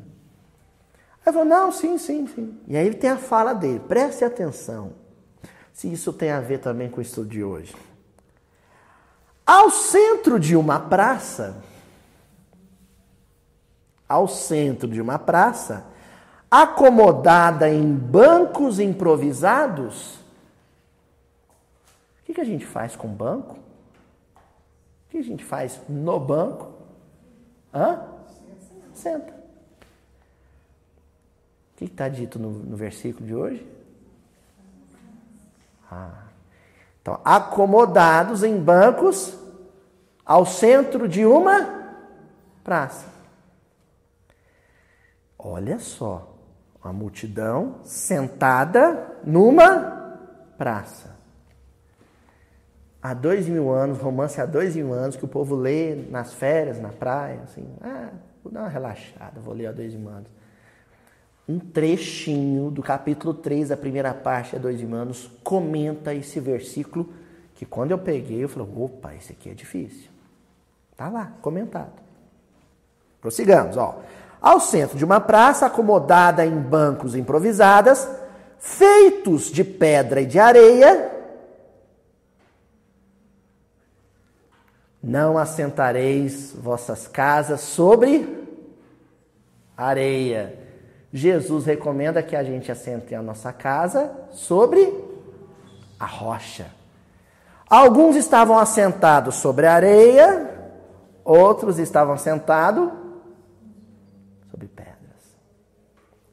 [1.26, 2.60] Aí falou, não, sim, sim, sim.
[2.68, 4.94] E aí ele tem a fala dele, preste atenção,
[5.72, 7.76] se isso tem a ver também com o estudo de hoje.
[9.46, 11.62] Ao centro de uma praça,
[14.08, 15.86] ao centro de uma praça,
[16.54, 20.18] acomodada em bancos improvisados,
[22.20, 23.56] o que, que a gente faz com banco?
[23.56, 26.72] O que a gente faz no banco?
[27.74, 28.04] Hã?
[28.94, 29.34] Senta.
[31.74, 33.68] O que está dito no, no, versículo de hoje?
[35.92, 36.26] Ah.
[37.02, 39.36] Então, acomodados em bancos
[40.24, 41.96] ao centro de uma
[42.64, 43.08] praça.
[45.38, 46.33] Olha só,
[46.84, 50.20] uma multidão sentada numa
[50.58, 51.14] praça.
[53.02, 56.80] Há dois mil anos, romance há dois mil anos, que o povo lê nas férias,
[56.80, 58.10] na praia, assim, ah,
[58.44, 60.26] Vou dar uma relaxada, vou ler a dois irmãos.
[61.48, 67.12] Um trechinho do capítulo 3, a primeira parte, a dois irmãos, comenta esse versículo
[67.56, 70.10] que quando eu peguei, eu falei, opa, esse aqui é difícil.
[70.98, 72.02] Tá lá, comentado.
[73.22, 74.02] Prossigamos, ó.
[74.44, 78.08] Ao centro de uma praça acomodada em bancos improvisadas,
[78.60, 81.14] feitos de pedra e de areia,
[85.04, 88.48] Não assentareis vossas casas sobre
[89.76, 90.58] areia.
[91.12, 94.94] Jesus recomenda que a gente assente a nossa casa sobre
[96.00, 96.68] a rocha.
[97.70, 100.50] Alguns estavam assentados sobre a areia,
[101.26, 103.03] outros estavam sentados
[104.64, 105.38] sobre pedras.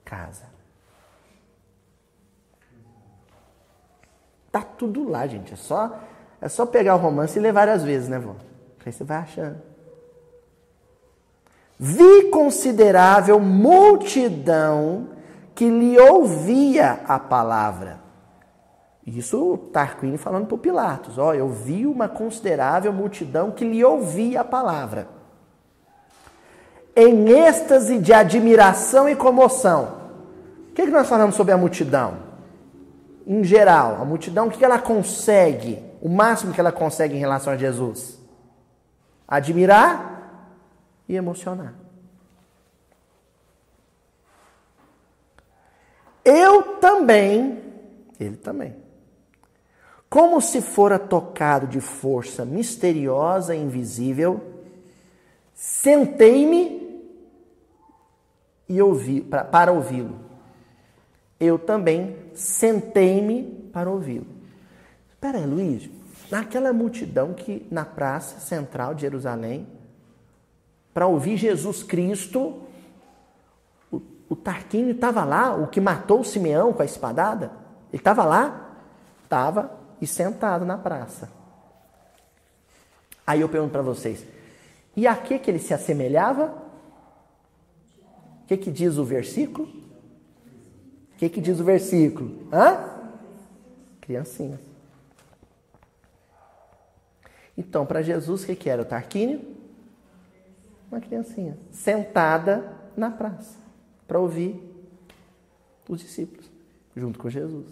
[0.05, 0.47] Casa.
[4.51, 5.53] Tá tudo lá, gente.
[5.53, 5.99] É só
[6.41, 8.35] é só pegar o romance e ler várias vezes, né, vó?
[8.85, 9.61] Aí você vai achando.
[11.79, 15.11] Vi considerável multidão
[15.55, 18.01] que lhe ouvia a palavra.
[19.07, 21.19] Isso Tarquínio falando para Pilatos.
[21.19, 25.20] Ó, eu vi uma considerável multidão que lhe ouvia a palavra.
[26.95, 30.01] Em êxtase de admiração e comoção.
[30.71, 32.31] O que, que nós falamos sobre a multidão?
[33.27, 35.83] Em geral, a multidão, o que ela consegue?
[36.01, 38.21] O máximo que ela consegue em relação a Jesus?
[39.31, 40.59] admirar
[41.09, 41.75] e emocionar.
[46.25, 47.63] Eu também,
[48.19, 48.75] Ele também.
[50.09, 54.50] Como se fora tocado de força misteriosa e invisível,
[55.61, 57.05] sentei-me
[58.67, 60.19] e ouvi para, para ouvi-lo.
[61.39, 64.27] Eu também sentei-me para ouvi-lo.
[65.11, 65.91] Espera aí, Luiz,
[66.31, 69.69] naquela multidão que na praça central de Jerusalém,
[70.95, 72.63] para ouvir Jesus Cristo,
[73.93, 77.53] o, o Tarquínio estava lá, o que matou o Simeão com a espadada,
[77.93, 78.79] ele estava lá?
[79.25, 81.31] Estava e sentado na praça.
[83.27, 84.25] Aí eu pergunto para vocês,
[85.01, 86.55] e a que, que ele se assemelhava?
[88.43, 89.69] O que, que diz o versículo?
[91.15, 92.49] O que, que diz o versículo?
[92.53, 93.01] Hã?
[94.01, 94.61] Criancinhas.
[97.57, 99.57] Então, para Jesus, o que, que era o Tarquínio?
[100.91, 103.57] Uma criancinha, sentada na praça,
[104.09, 104.61] para ouvir
[105.89, 106.51] os discípulos,
[106.97, 107.67] junto com Jesus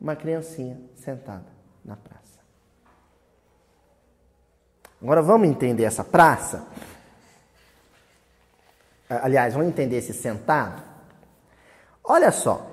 [0.00, 1.46] uma criancinha sentada
[1.84, 2.25] na praça.
[5.00, 6.66] Agora vamos entender essa praça?
[9.08, 10.82] Aliás, vamos entender esse sentado?
[12.02, 12.66] Olha só,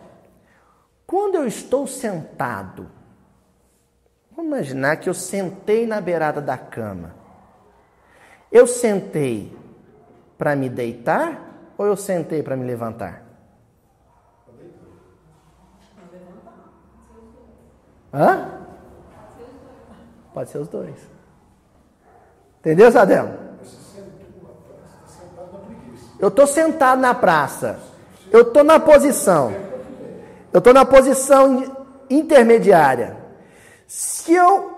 [1.05, 2.89] quando eu estou sentado,
[4.31, 7.13] vamos imaginar que eu sentei na beirada da cama.
[8.51, 9.55] Eu sentei
[10.37, 11.39] para me deitar
[11.77, 13.23] ou eu sentei para me levantar?
[18.13, 18.61] Hã?
[20.33, 21.12] Pode ser os dois.
[22.63, 23.29] Entendeu, Sadel?
[26.17, 27.77] Eu estou sentado na praça.
[28.31, 29.53] Eu estou na posição.
[30.53, 31.75] Eu estou na posição
[32.09, 33.17] intermediária.
[33.85, 34.71] Se eu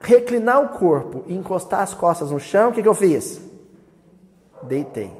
[0.00, 3.40] reclinar o corpo e encostar as costas no chão, o que, que eu fiz?
[4.62, 5.10] Deitei.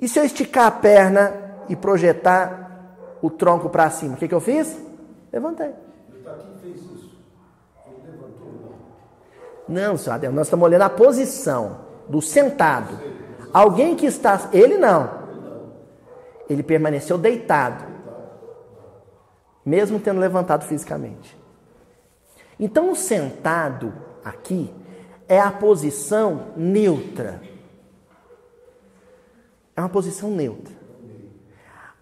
[0.00, 1.34] E se eu esticar a perna
[1.68, 4.76] e projetar o tronco para cima, o que, que eu fiz?
[5.32, 5.72] Levantei.
[9.70, 11.78] Não, senhor Adel, nós estamos olhando a posição
[12.08, 12.98] do sentado.
[13.52, 14.50] Alguém que está.
[14.52, 15.08] Ele não.
[16.48, 17.84] Ele permaneceu deitado.
[19.64, 21.38] Mesmo tendo levantado fisicamente.
[22.58, 24.74] Então, o sentado aqui
[25.28, 27.40] é a posição neutra.
[29.76, 30.74] É uma posição neutra.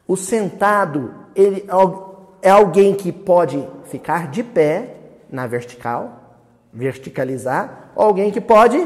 [0.07, 1.67] O sentado ele
[2.41, 4.97] é alguém que pode ficar de pé
[5.31, 6.18] na vertical
[6.73, 8.79] verticalizar, ou alguém que pode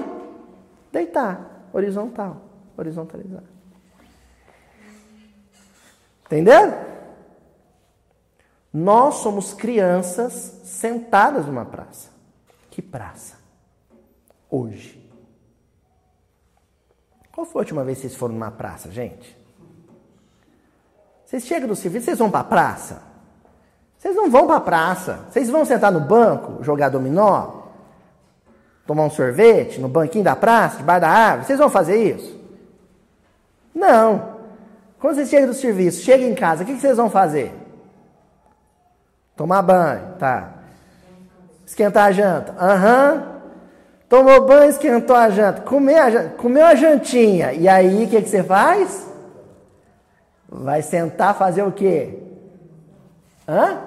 [0.91, 2.43] deitar, horizontal,
[2.77, 3.43] horizontalizar.
[6.27, 6.73] Entendeu?
[8.73, 12.11] Nós somos crianças sentadas numa praça.
[12.71, 13.37] Que praça?
[14.49, 14.99] Hoje.
[17.31, 19.37] Qual foi a última vez que vocês foram numa praça, gente?
[21.27, 23.03] Vocês chegam do serviço, vocês vão para a praça?
[23.99, 25.27] Vocês não vão para a praça.
[25.31, 27.62] Vocês vão sentar no banco, jogar dominó?
[28.87, 31.47] Tomar um sorvete no banquinho da praça, debaixo da árvore?
[31.47, 32.41] Vocês vão fazer isso?
[33.75, 34.37] Não.
[34.99, 37.53] Quando vocês chegam do serviço, chegam em casa, o que vocês vão fazer?
[39.37, 40.53] Tomar banho, tá.
[41.67, 42.55] Esquentar a janta.
[42.59, 43.15] Aham.
[43.15, 43.33] Uhum.
[44.09, 45.63] Tomou banho, esquentou a janta.
[45.63, 47.55] Comeu a, comeu a jantinha.
[47.55, 49.11] E aí, o que, que você faz?
[50.47, 52.19] Vai sentar fazer o quê?
[53.49, 53.79] Hã?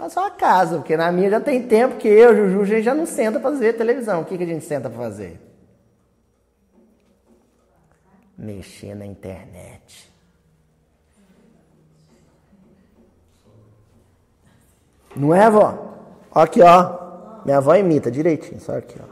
[0.00, 2.94] Na sua casa, porque na minha já tem tempo que eu, Juju, a gente já
[2.94, 4.22] não senta para ver televisão.
[4.22, 5.40] O que, que a gente senta para fazer?
[8.36, 10.10] Mexer na internet.
[15.14, 15.98] Não é, vó?
[16.34, 17.42] Aqui, ó.
[17.44, 19.10] Minha avó imita direitinho, só aqui, ó.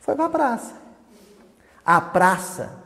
[0.00, 0.74] Foi para a praça.
[1.84, 2.82] A praça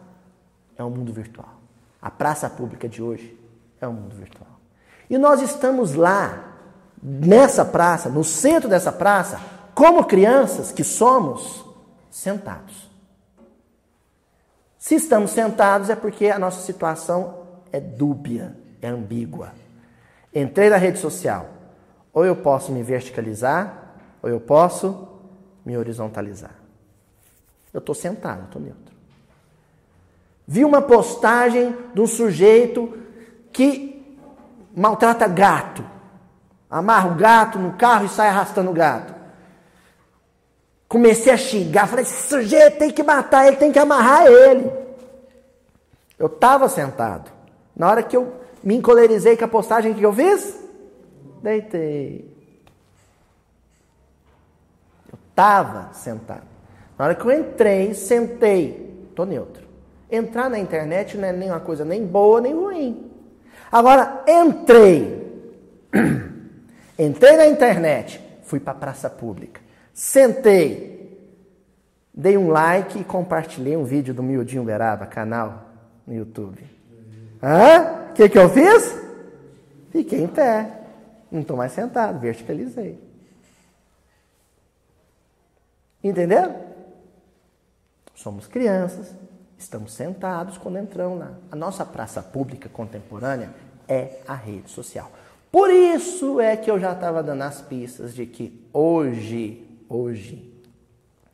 [0.77, 1.55] é o um mundo virtual.
[2.01, 3.39] A praça pública de hoje
[3.81, 4.56] é o um mundo virtual.
[5.09, 6.55] E nós estamos lá,
[7.03, 9.41] nessa praça, no centro dessa praça,
[9.75, 11.65] como crianças que somos,
[12.11, 12.91] sentados.
[14.79, 17.43] Se estamos sentados é porque a nossa situação
[17.73, 19.53] é dúbia, é ambígua.
[20.35, 21.49] Entrei na rede social.
[22.13, 25.09] Ou eu posso me verticalizar, ou eu posso
[25.65, 26.55] me horizontalizar.
[27.73, 28.95] Eu estou sentado, estou neutro.
[30.47, 32.97] Vi uma postagem de um sujeito
[33.53, 33.96] que
[34.77, 35.83] maltrata gato.
[36.69, 39.15] Amarra o gato no carro e sai arrastando o gato.
[40.87, 44.71] Comecei a xingar, falei, esse sujeito tem que matar ele, tem que amarrar ele.
[46.19, 47.31] Eu estava sentado.
[47.75, 50.59] Na hora que eu me encolerizei com a postagem, que eu fiz?
[51.43, 52.31] Deitei.
[55.11, 56.47] Eu estava sentado.
[56.99, 59.07] Na hora que eu entrei, sentei.
[59.11, 59.67] Estou neutro.
[60.11, 63.06] Entrar na internet não é nem uma coisa nem boa nem ruim.
[63.71, 65.17] Agora, entrei.
[66.99, 69.61] Entrei na internet, fui para a praça pública.
[69.93, 71.21] Sentei,
[72.13, 75.67] dei um like e compartilhei um vídeo do Miudinho Beraba, canal
[76.07, 76.65] no YouTube.
[77.43, 78.11] Hã?
[78.11, 78.99] O que, que eu fiz?
[79.91, 80.71] Fiquei em pé.
[81.31, 82.99] Não estou mais sentado, verticalizei.
[86.03, 86.57] Entenderam?
[88.15, 89.15] Somos crianças,
[89.59, 91.33] estamos sentados quando entramos lá.
[91.51, 93.51] A nossa praça pública contemporânea
[93.89, 95.11] é a rede social.
[95.51, 100.53] Por isso é que eu já estava dando as pistas de que hoje, hoje,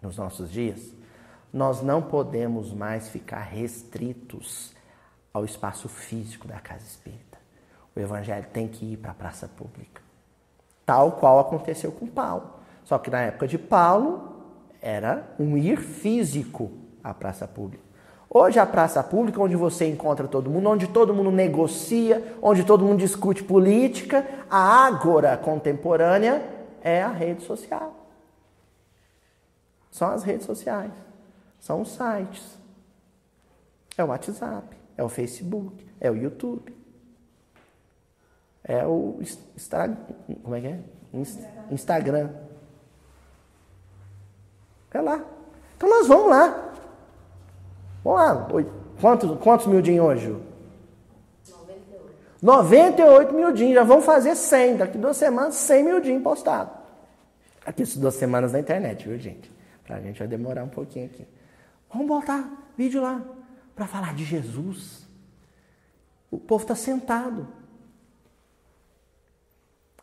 [0.00, 0.92] nos nossos dias,
[1.52, 4.72] nós não podemos mais ficar restritos
[5.32, 7.38] ao espaço físico da casa espírita.
[7.94, 10.00] O evangelho tem que ir para a praça pública.
[10.86, 12.50] Tal qual aconteceu com Paulo.
[12.84, 14.32] Só que na época de Paulo
[14.80, 16.70] era um ir físico
[17.02, 17.91] à praça pública.
[18.34, 22.82] Hoje a praça pública, onde você encontra todo mundo, onde todo mundo negocia, onde todo
[22.82, 26.42] mundo discute política, a ágora contemporânea
[26.80, 27.94] é a rede social.
[29.90, 30.90] São as redes sociais,
[31.60, 32.56] são os sites,
[33.98, 36.74] é o WhatsApp, é o Facebook, é o YouTube,
[38.64, 39.18] é o
[39.54, 39.96] Instagram,
[40.42, 40.80] como é que é?
[41.70, 42.30] Instagram.
[44.90, 45.22] É lá.
[45.76, 46.71] Então nós vamos lá.
[48.04, 48.48] Vamos lá.
[49.00, 50.36] Quantos, quantos miudinhos hoje?
[51.50, 52.14] 98.
[52.42, 53.74] 98 miudinhos.
[53.74, 54.76] Já vão fazer 100.
[54.76, 56.74] Daqui duas semanas, 100 miudinhos postados.
[57.64, 59.50] Aqui, duas semanas na internet, viu, gente?
[59.84, 61.26] Pra gente vai demorar um pouquinho aqui.
[61.92, 63.22] Vamos botar vídeo lá
[63.74, 65.06] para falar de Jesus.
[66.30, 67.46] O povo está sentado.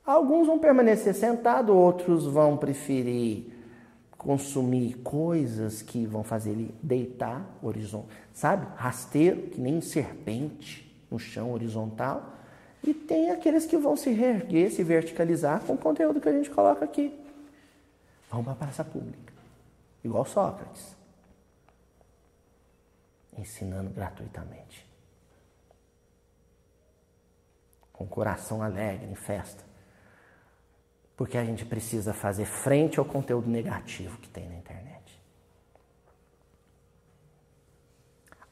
[0.05, 3.58] Alguns vão permanecer sentados, outros vão preferir
[4.19, 8.67] consumir coisas que vão fazer ele deitar horizontal, sabe?
[8.75, 12.35] Rasteiro, que nem serpente no chão horizontal.
[12.83, 16.49] E tem aqueles que vão se reerguer, se verticalizar com o conteúdo que a gente
[16.49, 17.17] coloca aqui.
[18.29, 19.33] Vão para a praça pública.
[20.03, 20.95] Igual Sócrates.
[23.37, 24.85] Ensinando gratuitamente.
[27.93, 29.68] Com coração alegre, em festa.
[31.19, 35.21] Porque a gente precisa fazer frente ao conteúdo negativo que tem na internet.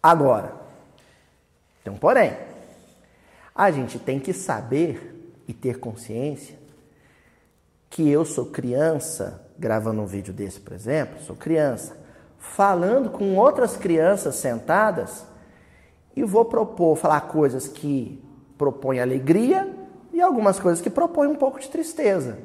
[0.03, 0.53] Agora,
[1.81, 2.35] tem um porém.
[3.55, 6.59] A gente tem que saber e ter consciência
[7.89, 11.95] que eu sou criança, gravando um vídeo desse, por exemplo, sou criança,
[12.37, 15.25] falando com outras crianças sentadas
[16.13, 18.21] e vou propor, falar coisas que
[18.57, 19.73] propõem alegria
[20.11, 22.37] e algumas coisas que propõem um pouco de tristeza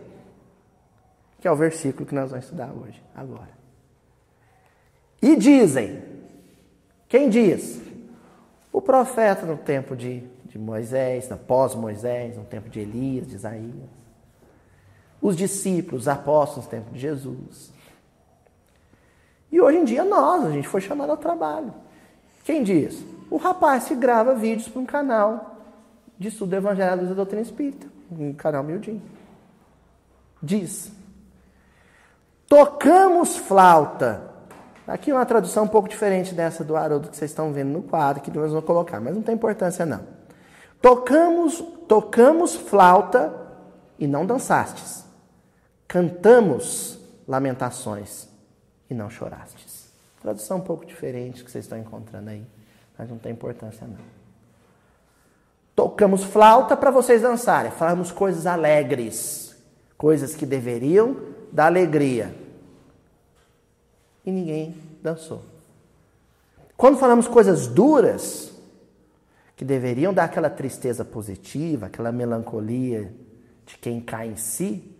[1.43, 3.51] que é o versículo que nós vamos estudar hoje, agora.
[5.21, 6.01] E dizem,
[7.09, 7.83] quem diz?
[8.73, 13.91] O profeta no tempo de, de Moisés, após Moisés, no tempo de Elias, de Isaías.
[15.21, 17.73] Os discípulos, os apóstolos no tempo de Jesus.
[19.51, 21.75] E hoje em dia nós, a gente foi chamado ao trabalho.
[22.45, 23.05] Quem diz?
[23.29, 25.57] O rapaz que grava vídeos para um canal
[26.17, 29.03] de estudo do Evangelho da Doutrina Espírita, um canal miudinho.
[30.41, 31.02] Diz.
[32.53, 34.31] Tocamos flauta.
[34.87, 37.83] Aqui é uma tradução um pouco diferente dessa do Haroldo que vocês estão vendo no
[37.83, 40.07] quadro, que nós vamos colocar, mas não tem importância não.
[40.79, 43.35] Tocamos, tocamos flauta
[43.99, 45.03] e não dançastes.
[45.89, 48.29] Cantamos lamentações
[48.91, 49.91] e não chorastes.
[50.21, 52.45] Tradução um pouco diferente que vocês estão encontrando aí,
[52.99, 53.97] mas não tem importância não.
[55.75, 59.57] Tocamos flauta para vocês dançarem, falamos coisas alegres,
[59.97, 61.17] coisas que deveriam
[61.51, 62.42] dar alegria
[64.25, 65.43] e ninguém dançou.
[66.77, 68.53] Quando falamos coisas duras,
[69.57, 73.15] que deveriam dar aquela tristeza positiva, aquela melancolia
[73.65, 74.93] de quem cai em si,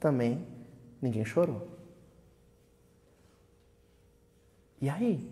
[0.00, 0.44] também
[1.00, 1.68] ninguém chorou.
[4.80, 5.30] E aí?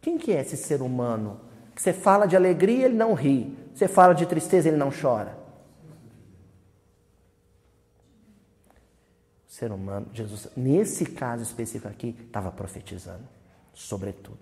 [0.00, 1.40] Quem que é esse ser humano?
[1.74, 3.54] Que você fala de alegria, ele não ri.
[3.74, 5.41] Você fala de tristeza, ele não chora.
[9.52, 13.24] Ser humano, Jesus, nesse caso específico aqui, estava profetizando,
[13.74, 14.38] sobretudo.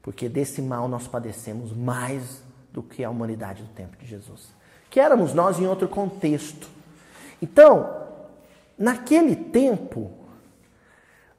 [0.00, 2.40] Porque desse mal nós padecemos mais
[2.72, 4.54] do que a humanidade do tempo de Jesus.
[4.88, 6.68] Que éramos nós em outro contexto.
[7.42, 8.06] Então,
[8.78, 10.12] naquele tempo,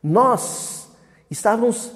[0.04, 0.90] nós
[1.32, 1.94] estávamos,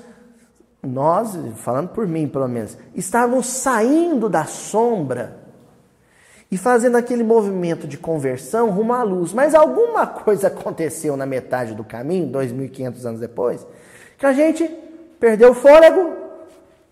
[0.82, 5.43] nós, falando por mim pelo menos, estávamos saindo da sombra
[6.54, 9.34] e fazendo aquele movimento de conversão rumo à luz.
[9.34, 13.66] Mas alguma coisa aconteceu na metade do caminho, 2.500 anos depois,
[14.20, 14.70] que a gente
[15.20, 16.14] perdeu o fôlego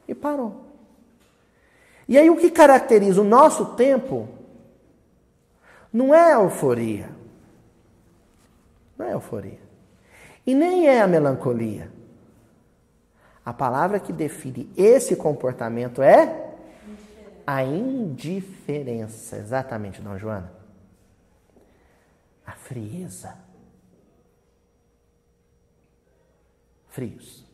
[0.08, 0.66] e parou.
[2.08, 4.28] E aí o que caracteriza o nosso tempo
[5.94, 7.10] não é a euforia.
[8.98, 9.60] Não é a euforia.
[10.44, 11.92] E nem é a melancolia.
[13.46, 16.51] A palavra que define esse comportamento é
[17.46, 19.38] a indiferença.
[19.38, 20.52] Exatamente, Dona Joana.
[22.46, 23.36] A frieza.
[26.90, 27.46] Frios.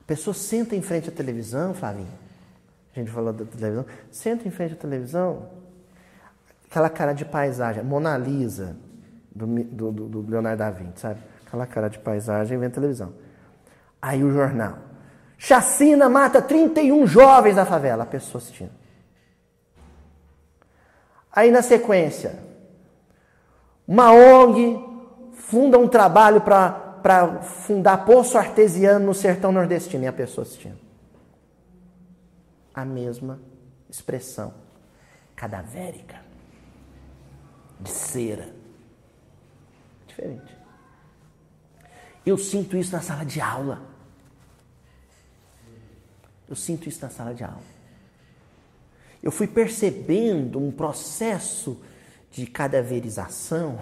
[0.00, 2.12] A pessoa senta em frente à televisão, Flavinho.
[2.94, 3.86] A gente falou da televisão.
[4.10, 5.48] Senta em frente à televisão,
[6.68, 8.76] aquela cara de paisagem, Mona Lisa,
[9.34, 11.20] do, do, do Leonardo da Vinci, sabe?
[11.46, 13.12] Aquela cara de paisagem vem a televisão.
[14.00, 14.89] Aí o jornal.
[15.42, 18.02] Chacina mata 31 jovens na favela.
[18.02, 18.72] A pessoa assistindo.
[21.32, 22.38] Aí na sequência,
[23.88, 24.78] uma ONG
[25.32, 30.04] funda um trabalho para fundar poço artesiano no sertão nordestino.
[30.04, 30.78] E a pessoa assistindo.
[32.74, 33.40] A mesma
[33.88, 34.52] expressão
[35.34, 36.20] cadavérica,
[37.80, 38.46] de cera.
[40.06, 40.54] Diferente.
[42.26, 43.89] Eu sinto isso na sala de aula.
[46.50, 47.62] Eu sinto isso na sala de aula.
[49.22, 51.80] Eu fui percebendo um processo
[52.30, 53.78] de cadaverização,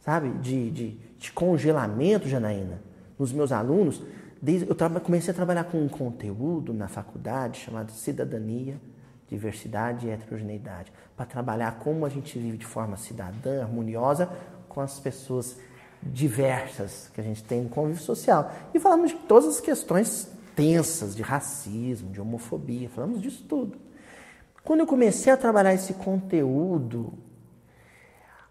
[0.00, 0.30] sabe?
[0.40, 2.82] De, de, de congelamento, Janaína,
[3.16, 4.02] nos meus alunos.
[4.40, 8.80] Desde, eu comecei a trabalhar com um conteúdo na faculdade chamado Cidadania,
[9.28, 14.28] Diversidade e Heterogeneidade, para trabalhar como a gente vive de forma cidadã, harmoniosa
[14.68, 15.56] com as pessoas
[16.02, 18.50] diversas que a gente tem no convívio social.
[18.74, 23.78] E falamos de todas as questões tensas de racismo, de homofobia, falamos disso tudo.
[24.64, 27.12] Quando eu comecei a trabalhar esse conteúdo,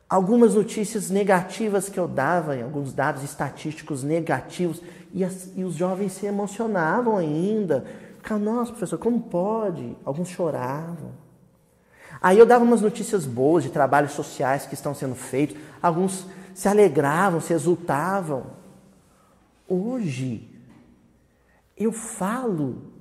[0.10, 4.82] algumas notícias negativas que eu dava, alguns dados estatísticos negativos,
[5.14, 7.86] e, as, e os jovens se emocionavam ainda.
[8.18, 9.96] Ficavam, nossa, professor, como pode?
[10.04, 11.12] Alguns choravam.
[12.22, 16.68] Aí eu dava umas notícias boas de trabalhos sociais que estão sendo feitos, alguns se
[16.68, 18.48] alegravam, se exultavam.
[19.68, 20.51] Hoje,
[21.84, 22.92] eu falo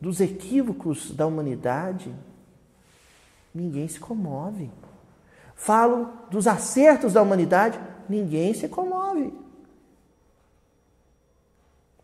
[0.00, 2.14] dos equívocos da humanidade,
[3.54, 4.70] ninguém se comove.
[5.54, 7.78] Falo dos acertos da humanidade,
[8.08, 9.32] ninguém se comove.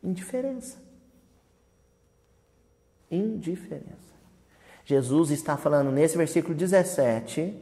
[0.03, 0.79] Indiferença.
[3.11, 4.09] Indiferença.
[4.85, 7.55] Jesus está falando nesse versículo 17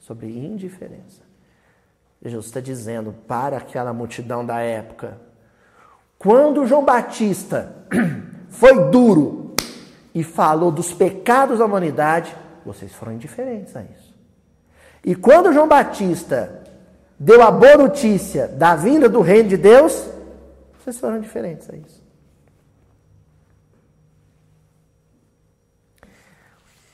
[0.00, 1.22] sobre indiferença.
[2.20, 5.20] Jesus está dizendo para aquela multidão da época:
[6.18, 7.74] quando João Batista
[8.48, 9.54] foi duro
[10.14, 14.14] e falou dos pecados da humanidade, vocês foram indiferentes a isso.
[15.04, 16.64] E quando João Batista
[17.18, 20.08] deu a boa notícia da vinda do reino de Deus,
[20.78, 22.04] vocês foram indiferentes a isso.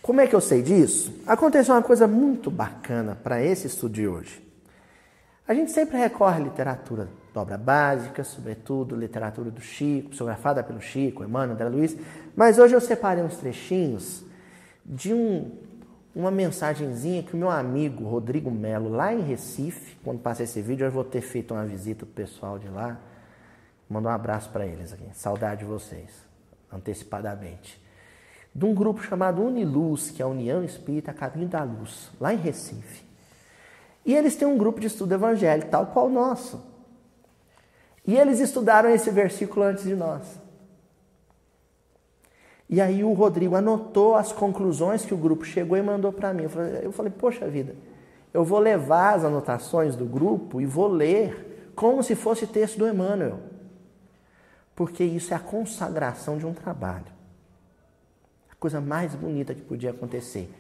[0.02, 1.14] Como é que eu sei disso?
[1.26, 4.42] Aconteceu uma coisa muito bacana para esse estudo de hoje.
[5.46, 7.08] A gente sempre recorre à literatura
[7.40, 11.96] obra básica, sobretudo literatura do Chico, psicografada pelo Chico, Emmanuel, André Luiz,
[12.36, 14.24] mas hoje eu separei uns trechinhos
[14.84, 15.50] de um,
[16.14, 20.84] uma mensagenzinha que o meu amigo Rodrigo Melo, lá em Recife, quando passei esse vídeo,
[20.84, 22.98] eu vou ter feito uma visita pro pessoal de lá,
[23.88, 26.10] mandar um abraço para eles aqui, saudade de vocês,
[26.72, 27.80] antecipadamente,
[28.54, 32.36] de um grupo chamado Uniluz, que é a União Espírita Caminho da Luz, lá em
[32.36, 33.04] Recife.
[34.04, 36.71] E eles têm um grupo de estudo evangélico, tal qual o nosso.
[38.06, 40.40] E eles estudaram esse versículo antes de nós.
[42.68, 46.44] E aí o Rodrigo anotou as conclusões que o grupo chegou e mandou para mim.
[46.82, 47.76] Eu falei, poxa vida,
[48.32, 52.88] eu vou levar as anotações do grupo e vou ler como se fosse texto do
[52.88, 53.38] Emmanuel.
[54.74, 57.12] Porque isso é a consagração de um trabalho.
[58.50, 60.50] A coisa mais bonita que podia acontecer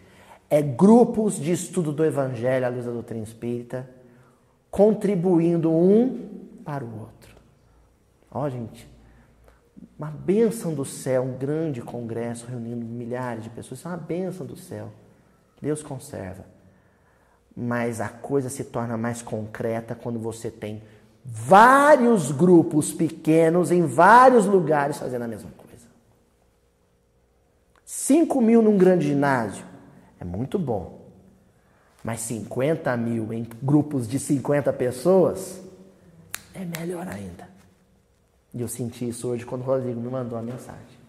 [0.50, 3.88] é grupos de estudo do Evangelho à luz da doutrina espírita,
[4.70, 6.28] contribuindo um
[6.64, 7.36] para o outro.
[8.30, 8.90] Ó, gente,
[9.98, 14.46] uma bênção do céu, um grande congresso reunindo milhares de pessoas, isso é uma bênção
[14.46, 14.90] do céu.
[15.60, 16.44] Deus conserva.
[17.54, 20.82] Mas a coisa se torna mais concreta quando você tem
[21.24, 25.86] vários grupos pequenos em vários lugares fazendo a mesma coisa.
[27.84, 29.64] 5 mil num grande ginásio
[30.18, 31.02] é muito bom.
[32.02, 35.61] Mas 50 mil em grupos de 50 pessoas
[36.54, 37.48] é melhor ainda.
[38.54, 41.02] E eu senti isso hoje quando o Rodrigo me mandou a mensagem.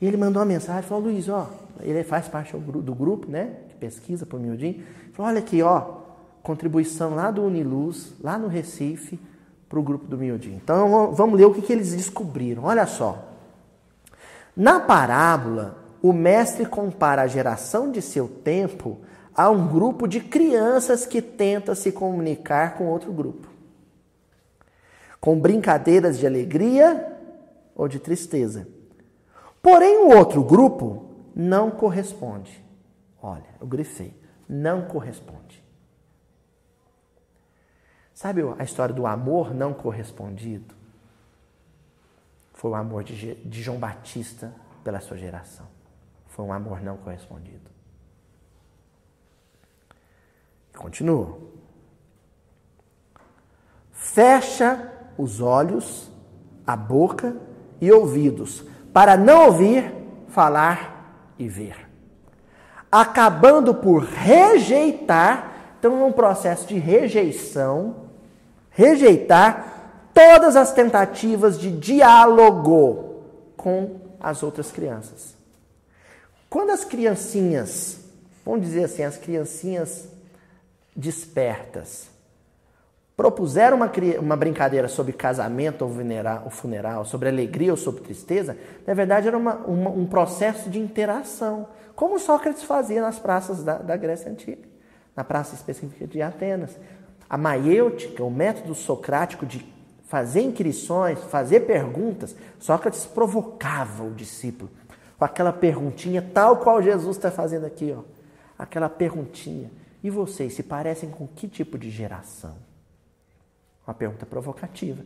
[0.00, 1.48] E ele mandou uma mensagem, falou, Luiz, ó,
[1.80, 4.82] ele faz parte do grupo, né, que pesquisa por miudinho.
[5.12, 6.02] Falou, olha aqui, ó,
[6.42, 9.18] contribuição lá do Uniluz, lá no Recife,
[9.68, 10.60] para o grupo do miudinho.
[10.62, 12.64] Então vamos ler o que, que eles descobriram.
[12.64, 13.28] Olha só.
[14.56, 18.98] Na parábola, o mestre compara a geração de seu tempo
[19.34, 23.51] a um grupo de crianças que tenta se comunicar com outro grupo.
[25.22, 27.16] Com brincadeiras de alegria
[27.76, 28.66] ou de tristeza.
[29.62, 32.62] Porém, o outro grupo não corresponde.
[33.22, 34.20] Olha, eu grifei.
[34.48, 35.62] Não corresponde.
[38.12, 40.74] Sabe a história do amor não correspondido?
[42.52, 44.52] Foi o amor de, de João Batista
[44.82, 45.66] pela sua geração.
[46.26, 47.70] Foi um amor não correspondido.
[50.76, 51.38] Continua.
[53.92, 56.10] Fecha os olhos,
[56.66, 57.36] a boca
[57.80, 59.92] e ouvidos, para não ouvir,
[60.28, 61.88] falar e ver.
[62.90, 67.96] Acabando por rejeitar, então é um processo de rejeição,
[68.70, 73.22] rejeitar todas as tentativas de diálogo
[73.56, 75.34] com as outras crianças.
[76.48, 77.98] Quando as criancinhas,
[78.44, 80.08] vamos dizer assim, as criancinhas
[80.94, 82.11] despertas,
[83.22, 88.58] propuseram uma, uma brincadeira sobre casamento ou funeral, ou funeral, sobre alegria ou sobre tristeza,
[88.84, 93.78] na verdade era uma, uma, um processo de interação, como Sócrates fazia nas praças da,
[93.78, 94.64] da Grécia Antiga,
[95.14, 96.76] na praça específica de Atenas.
[97.30, 99.64] A maiêutica, o método socrático de
[100.08, 104.68] fazer inquirições, fazer perguntas, Sócrates provocava o discípulo
[105.16, 108.02] com aquela perguntinha, tal qual Jesus está fazendo aqui, ó.
[108.58, 109.70] Aquela perguntinha.
[110.02, 112.71] E vocês se parecem com que tipo de geração?
[113.86, 115.04] Uma pergunta provocativa.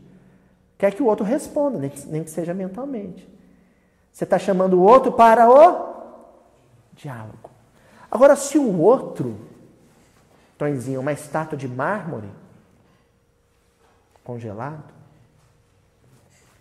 [0.79, 3.27] Quer que o outro responda, nem que, seja mentalmente.
[4.13, 5.97] Você está chamando o outro para o
[6.93, 7.51] diálogo.
[8.11, 9.39] Agora, se o outro,
[10.59, 12.29] Tonzinho, uma estátua de mármore
[14.23, 14.93] congelado,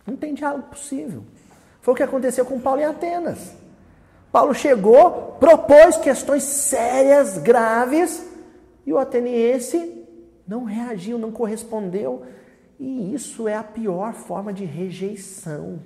[0.05, 1.23] não tem diálogo possível.
[1.81, 3.53] Foi o que aconteceu com Paulo em Atenas.
[4.31, 8.25] Paulo chegou, propôs questões sérias, graves,
[8.85, 10.04] e o ateniense
[10.47, 12.25] não reagiu, não correspondeu.
[12.79, 15.79] E isso é a pior forma de rejeição.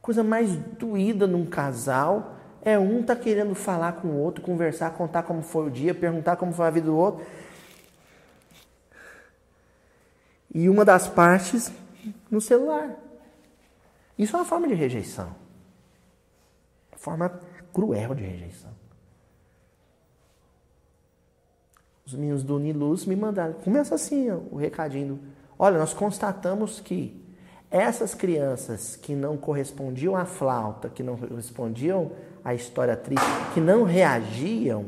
[0.00, 5.24] Coisa mais doída num casal é um tá querendo falar com o outro, conversar, contar
[5.24, 7.26] como foi o dia, perguntar como foi a vida do outro.
[10.54, 11.72] E uma das partes
[12.30, 12.90] no celular.
[14.18, 15.34] Isso é uma forma de rejeição.
[16.92, 17.40] Forma
[17.72, 18.75] cruel de rejeição.
[22.06, 23.54] Os meninos do Uniluz me mandaram.
[23.54, 25.18] Começa assim o recadinho.
[25.58, 27.20] Olha, nós constatamos que
[27.68, 32.12] essas crianças que não correspondiam à flauta, que não correspondiam
[32.44, 34.86] à história triste, que não reagiam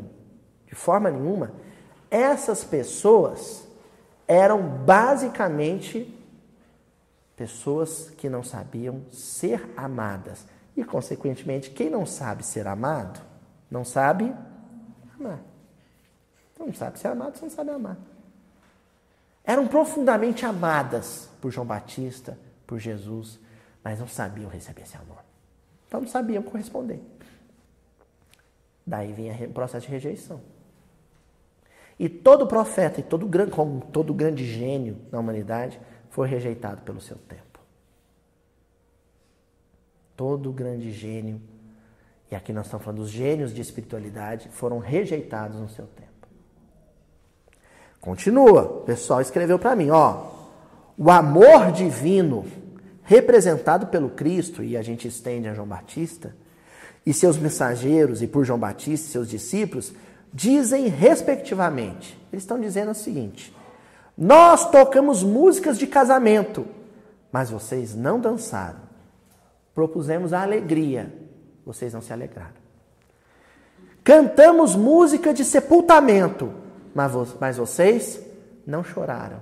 [0.65, 1.51] de forma nenhuma,
[2.09, 3.67] essas pessoas
[4.29, 6.15] eram basicamente
[7.35, 10.47] pessoas que não sabiam ser amadas.
[10.77, 13.21] E, consequentemente, quem não sabe ser amado,
[13.69, 14.33] não sabe
[15.19, 15.48] amar.
[16.59, 17.97] Você não sabe ser amado, você não sabe amar.
[19.45, 23.39] Eram profundamente amadas por João Batista, por Jesus,
[23.83, 25.19] mas não sabiam receber esse amor.
[25.87, 27.01] Então não sabiam corresponder.
[28.87, 30.41] Daí vinha o processo de rejeição.
[31.99, 35.81] E todo profeta, e todo, como todo grande gênio na humanidade,
[36.11, 37.59] foi rejeitado pelo seu tempo.
[40.17, 41.41] Todo grande gênio,
[42.31, 46.18] e aqui nós estamos falando dos gênios de espiritualidade, foram rejeitados no seu tempo.
[48.09, 50.29] Continua, o pessoal escreveu para mim, ó.
[50.97, 52.47] O amor divino
[53.03, 56.35] representado pelo Cristo, e a gente estende a João Batista,
[57.05, 59.93] e seus mensageiros, e por João Batista e seus discípulos,
[60.33, 62.19] dizem respectivamente.
[62.33, 63.55] Eles estão dizendo o seguinte:
[64.17, 66.65] Nós tocamos músicas de casamento,
[67.31, 68.81] mas vocês não dançaram.
[69.75, 71.13] Propusemos a alegria,
[71.63, 72.57] vocês não se alegraram.
[74.03, 76.68] Cantamos música de sepultamento,
[77.41, 78.21] mas vocês
[78.67, 79.41] não choraram.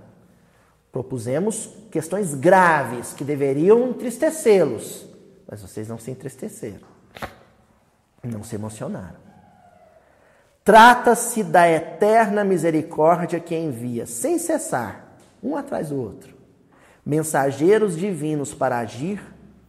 [0.93, 5.07] Propusemos questões graves que deveriam entristecê-los,
[5.49, 6.87] mas vocês não se entristeceram,
[8.23, 9.27] não se emocionaram.
[10.63, 16.35] Trata-se da eterna misericórdia que envia, sem cessar, um atrás do outro,
[17.05, 19.23] mensageiros divinos para agir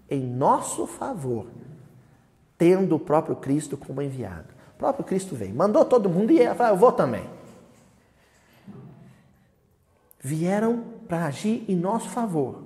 [0.10, 1.46] em nosso favor,
[2.58, 4.48] tendo o próprio Cristo como enviado.
[4.76, 7.37] O próprio Cristo veio, mandou todo mundo e falou: Eu vou também
[10.28, 12.64] vieram para agir em nosso favor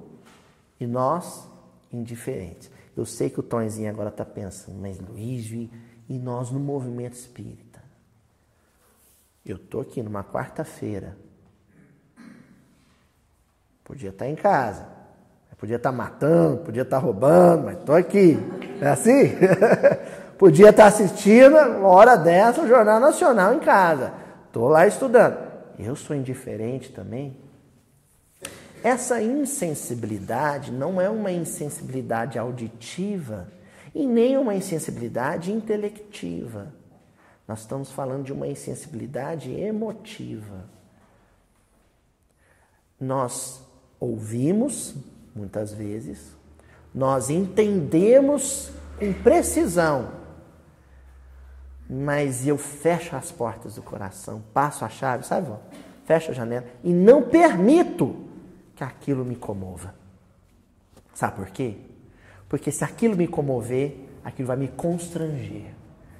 [0.80, 1.48] e nós
[1.92, 2.72] indiferentes.
[2.98, 5.70] Eu sei que o Tonzinho agora está pensando, mas Luiz, e
[6.10, 7.82] nós no movimento espírita?
[9.46, 11.16] Eu estou aqui numa quarta-feira.
[13.84, 14.88] Podia estar tá em casa.
[15.58, 18.38] Podia estar tá matando, podia estar tá roubando, mas estou aqui.
[18.82, 19.36] É assim?
[20.38, 24.12] podia estar tá assistindo uma hora dessa o Jornal Nacional em casa.
[24.48, 25.38] Estou lá estudando.
[25.78, 27.41] Eu sou indiferente também.
[28.84, 33.48] Essa insensibilidade não é uma insensibilidade auditiva
[33.94, 36.74] e nem uma insensibilidade intelectiva.
[37.48, 40.66] Nós estamos falando de uma insensibilidade emotiva.
[43.00, 43.62] Nós
[44.00, 44.96] ouvimos,
[45.36, 46.36] muitas vezes,
[46.94, 50.12] nós entendemos com precisão,
[51.88, 55.52] mas eu fecho as portas do coração, passo a chave, sabe?
[56.06, 58.31] Fecho a janela e não permito
[58.82, 59.94] que aquilo me comova.
[61.14, 61.78] Sabe por quê?
[62.50, 65.72] Porque se aquilo me comover, aquilo vai me constranger.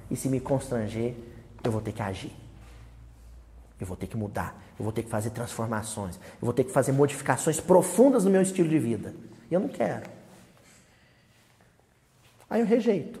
[0.08, 1.16] E se me constranger,
[1.64, 2.32] eu vou ter que agir.
[3.80, 4.62] Eu vou ter que mudar.
[4.78, 6.16] Eu vou ter que fazer transformações.
[6.40, 9.12] Eu vou ter que fazer modificações profundas no meu estilo de vida.
[9.50, 10.08] E eu não quero.
[12.48, 13.20] Aí eu rejeito.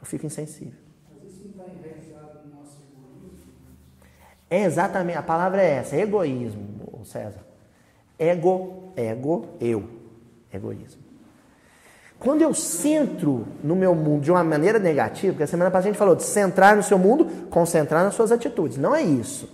[0.00, 0.80] Eu fico insensível.
[1.10, 3.52] Mas isso não está no nosso egoísmo?
[4.48, 7.47] É exatamente, a palavra é essa, egoísmo, César.
[8.18, 9.84] Ego, ego, eu.
[10.52, 11.02] Egoísmo.
[12.18, 15.92] Quando eu centro no meu mundo de uma maneira negativa, porque a semana passada a
[15.92, 18.76] gente falou de centrar no seu mundo, concentrar nas suas atitudes.
[18.76, 19.48] Não é isso.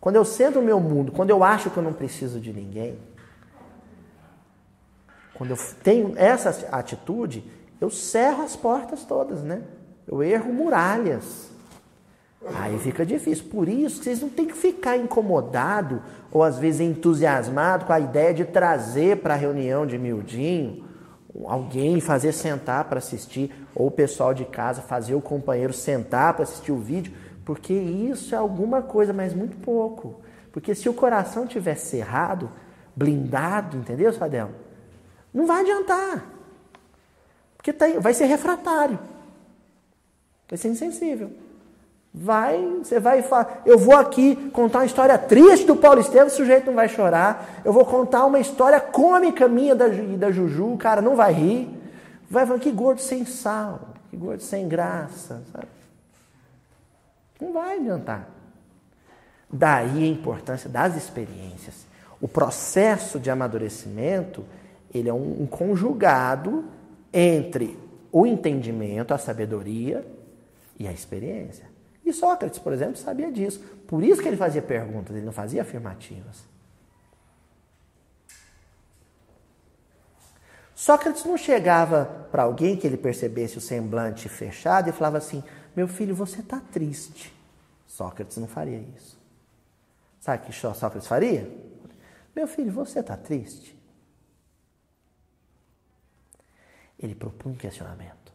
[0.00, 2.98] Quando eu centro no meu mundo, quando eu acho que eu não preciso de ninguém,
[5.32, 7.48] quando eu tenho essa atitude,
[7.80, 9.62] eu cerro as portas todas, né?
[10.06, 11.51] Eu erro muralhas.
[12.54, 13.44] Aí fica difícil.
[13.44, 18.34] Por isso, vocês não têm que ficar incomodado ou às vezes entusiasmado com a ideia
[18.34, 20.84] de trazer para a reunião de miudinho
[21.46, 26.42] alguém fazer sentar para assistir ou o pessoal de casa fazer o companheiro sentar para
[26.42, 27.14] assistir o vídeo,
[27.44, 30.20] porque isso é alguma coisa, mas muito pouco.
[30.52, 32.50] Porque se o coração tiver cerrado,
[32.94, 34.50] blindado, entendeu, Sadel?
[35.32, 36.26] Não vai adiantar.
[37.56, 38.98] Porque tá, vai ser refratário.
[40.48, 41.30] Vai ser insensível.
[42.14, 46.36] Vai, você vai falar, eu vou aqui contar uma história triste do Paulo Esteves, o
[46.36, 47.62] sujeito não vai chorar.
[47.64, 51.68] Eu vou contar uma história cômica minha da, da Juju, o cara não vai rir.
[52.28, 55.68] Vai falar, que gordo sem sal, que gordo sem graça, sabe?
[57.40, 58.28] Não vai adiantar.
[59.50, 61.86] Daí a importância das experiências.
[62.20, 64.44] O processo de amadurecimento,
[64.92, 66.66] ele é um, um conjugado
[67.10, 67.78] entre
[68.12, 70.06] o entendimento, a sabedoria
[70.78, 71.71] e a experiência.
[72.04, 73.60] E Sócrates, por exemplo, sabia disso.
[73.86, 76.44] Por isso que ele fazia perguntas, ele não fazia afirmativas.
[80.74, 85.44] Sócrates não chegava para alguém que ele percebesse o semblante fechado e falava assim:
[85.76, 87.32] Meu filho, você está triste.
[87.86, 89.20] Sócrates não faria isso.
[90.18, 91.48] Sabe o que Sócrates faria?
[92.34, 93.78] Meu filho, você está triste?
[96.98, 98.31] Ele propunha um questionamento.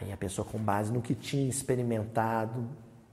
[0.00, 2.68] Aí a pessoa, com base no que tinha experimentado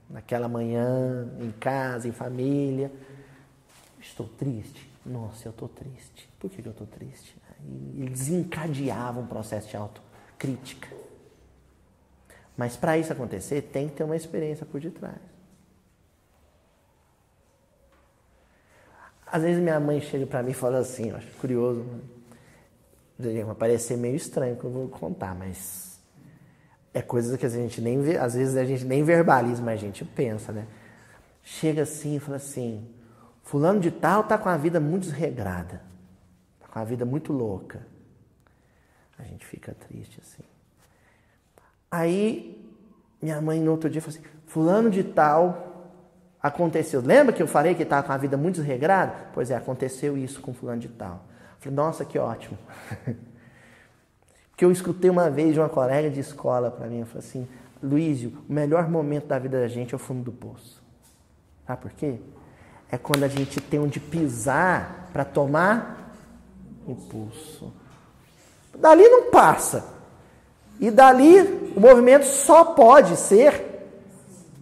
[0.08, 2.92] naquela manhã, em casa, em família,
[4.00, 4.88] estou triste.
[5.04, 6.28] Nossa, eu estou triste.
[6.38, 7.36] Por que, eu estou triste?
[7.96, 10.88] Ele desencadeava um processo de autocrítica.
[12.56, 15.18] Mas para isso acontecer, tem que ter uma experiência por detrás.
[19.26, 21.84] Às vezes minha mãe chega para mim e fala assim, eu acho curioso,
[23.18, 25.95] vai parecer meio estranho que eu vou contar, mas
[26.96, 30.02] é coisa que a gente nem às vezes a gente nem verbaliza, mas a gente
[30.02, 30.66] pensa, né?
[31.42, 32.88] Chega assim e fala assim:
[33.42, 35.82] fulano de tal tá com a vida muito desregrada,
[36.58, 37.86] tá com a vida muito louca.
[39.18, 40.42] A gente fica triste assim.
[41.90, 42.66] Aí
[43.20, 45.92] minha mãe no outro dia falou assim: fulano de tal
[46.42, 47.02] aconteceu.
[47.02, 49.12] Lembra que eu falei que estava com a vida muito desregrada?
[49.34, 51.26] Pois é, aconteceu isso com fulano de tal.
[51.56, 52.56] Eu falei, nossa, que ótimo.
[54.56, 57.48] que eu escutei uma vez de uma colega de escola para mim, eu falei assim,
[57.82, 60.82] Luísio, o melhor momento da vida da gente é o fundo do poço.
[61.66, 62.18] Sabe por quê?
[62.90, 66.14] É quando a gente tem onde pisar para tomar
[66.88, 67.72] impulso.
[68.78, 69.84] Dali não passa.
[70.78, 71.40] E dali
[71.76, 73.64] o movimento só pode ser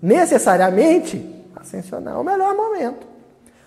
[0.03, 2.17] necessariamente ascensional.
[2.17, 3.07] É o melhor momento.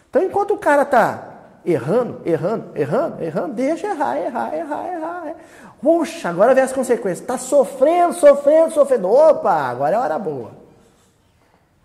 [0.09, 5.35] Então, enquanto o cara está errando, errando, errando, errando, deixa errar, errar, errar, errar.
[5.81, 7.21] Puxa, agora vem as consequências.
[7.21, 9.09] Está sofrendo, sofrendo, sofrendo.
[9.09, 10.51] Opa, agora é a hora boa.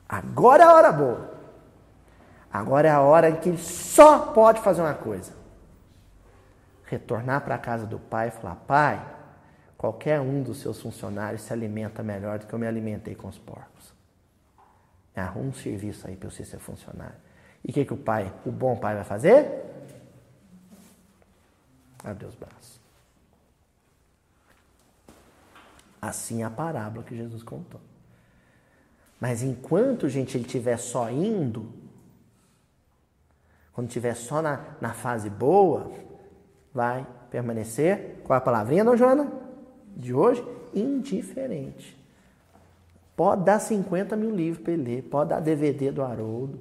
[0.08, 1.30] Agora é a hora boa.
[2.52, 5.32] Agora é a hora em que ele só pode fazer uma coisa:
[6.84, 9.04] retornar para a casa do pai e falar: Pai,
[9.78, 13.38] qualquer um dos seus funcionários se alimenta melhor do que eu me alimentei com os
[13.38, 13.94] porcos.
[15.16, 17.16] Me arruma um serviço aí para eu ser seu funcionário.
[17.64, 19.64] E o que, que o pai, o bom pai, vai fazer?
[22.04, 22.81] Abre os braços.
[26.02, 27.80] Assim é a parábola que Jesus contou.
[29.20, 31.72] Mas enquanto, gente, ele estiver só indo,
[33.72, 35.92] quando estiver só na, na fase boa,
[36.74, 38.20] vai permanecer.
[38.24, 39.30] Qual é a palavrinha, não, Joana?
[39.96, 40.44] De hoje?
[40.74, 41.96] Indiferente.
[43.14, 46.58] Pode dar 50 mil livros para ele ler, pode dar DVD do Haroldo,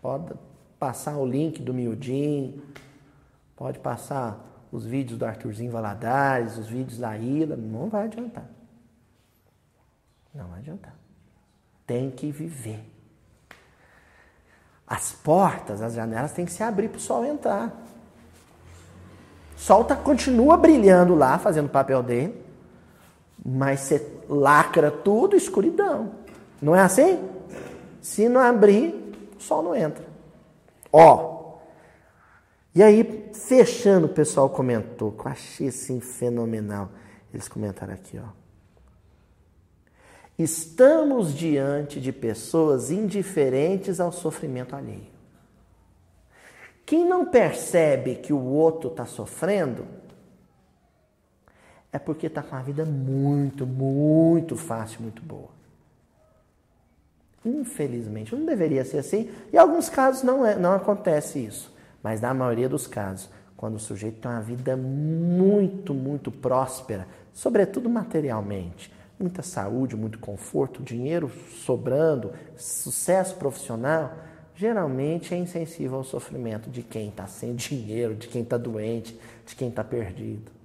[0.00, 0.32] pode
[0.78, 2.62] passar o link do Miudinho,
[3.56, 8.48] pode passar os vídeos do Arthurzinho Valadares, os vídeos da Ilha, não vai adiantar.
[10.34, 10.94] Não vai adiantar.
[11.86, 12.80] Tem que viver.
[14.86, 17.72] As portas, as janelas têm que se abrir para o sol entrar.
[19.56, 22.44] O sol tá, continua brilhando lá, fazendo papel dele,
[23.44, 26.12] mas você lacra tudo, escuridão.
[26.60, 27.22] Não é assim?
[28.00, 28.94] Se não abrir,
[29.38, 30.04] o sol não entra.
[30.92, 31.35] Ó.
[32.76, 36.90] E aí, fechando, o pessoal comentou, que eu achei assim fenomenal.
[37.32, 38.28] Eles comentaram aqui, ó.
[40.38, 45.06] Estamos diante de pessoas indiferentes ao sofrimento alheio.
[46.84, 49.86] Quem não percebe que o outro está sofrendo
[51.90, 55.48] é porque está com a vida muito, muito fácil, muito boa.
[57.42, 59.30] Infelizmente, não deveria ser assim.
[59.50, 61.74] Em alguns casos não, é, não acontece isso.
[62.02, 67.88] Mas na maioria dos casos, quando o sujeito tem uma vida muito, muito próspera, sobretudo
[67.88, 71.30] materialmente, muita saúde, muito conforto, dinheiro
[71.64, 74.12] sobrando, sucesso profissional,
[74.54, 79.56] geralmente é insensível ao sofrimento de quem está sem dinheiro, de quem está doente, de
[79.56, 80.56] quem está perdido.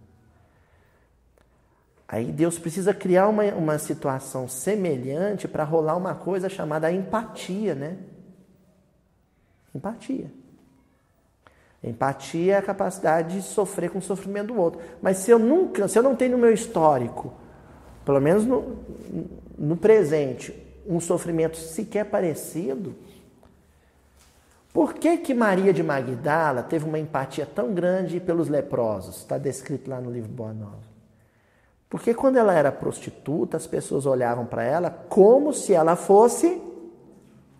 [2.07, 7.97] Aí Deus precisa criar uma, uma situação semelhante para rolar uma coisa chamada empatia, né?
[9.73, 10.29] Empatia.
[11.83, 14.79] Empatia é a capacidade de sofrer com o sofrimento do outro.
[15.01, 17.33] Mas se eu nunca, se eu não tenho no meu histórico
[18.05, 18.77] pelo menos no,
[19.57, 20.53] no presente,
[20.87, 22.95] um sofrimento sequer parecido,
[24.73, 29.17] por que, que Maria de Magdala teve uma empatia tão grande pelos leprosos?
[29.17, 30.91] Está descrito lá no livro Boa Nova.
[31.89, 36.61] Porque quando ela era prostituta, as pessoas olhavam para ela como se ela fosse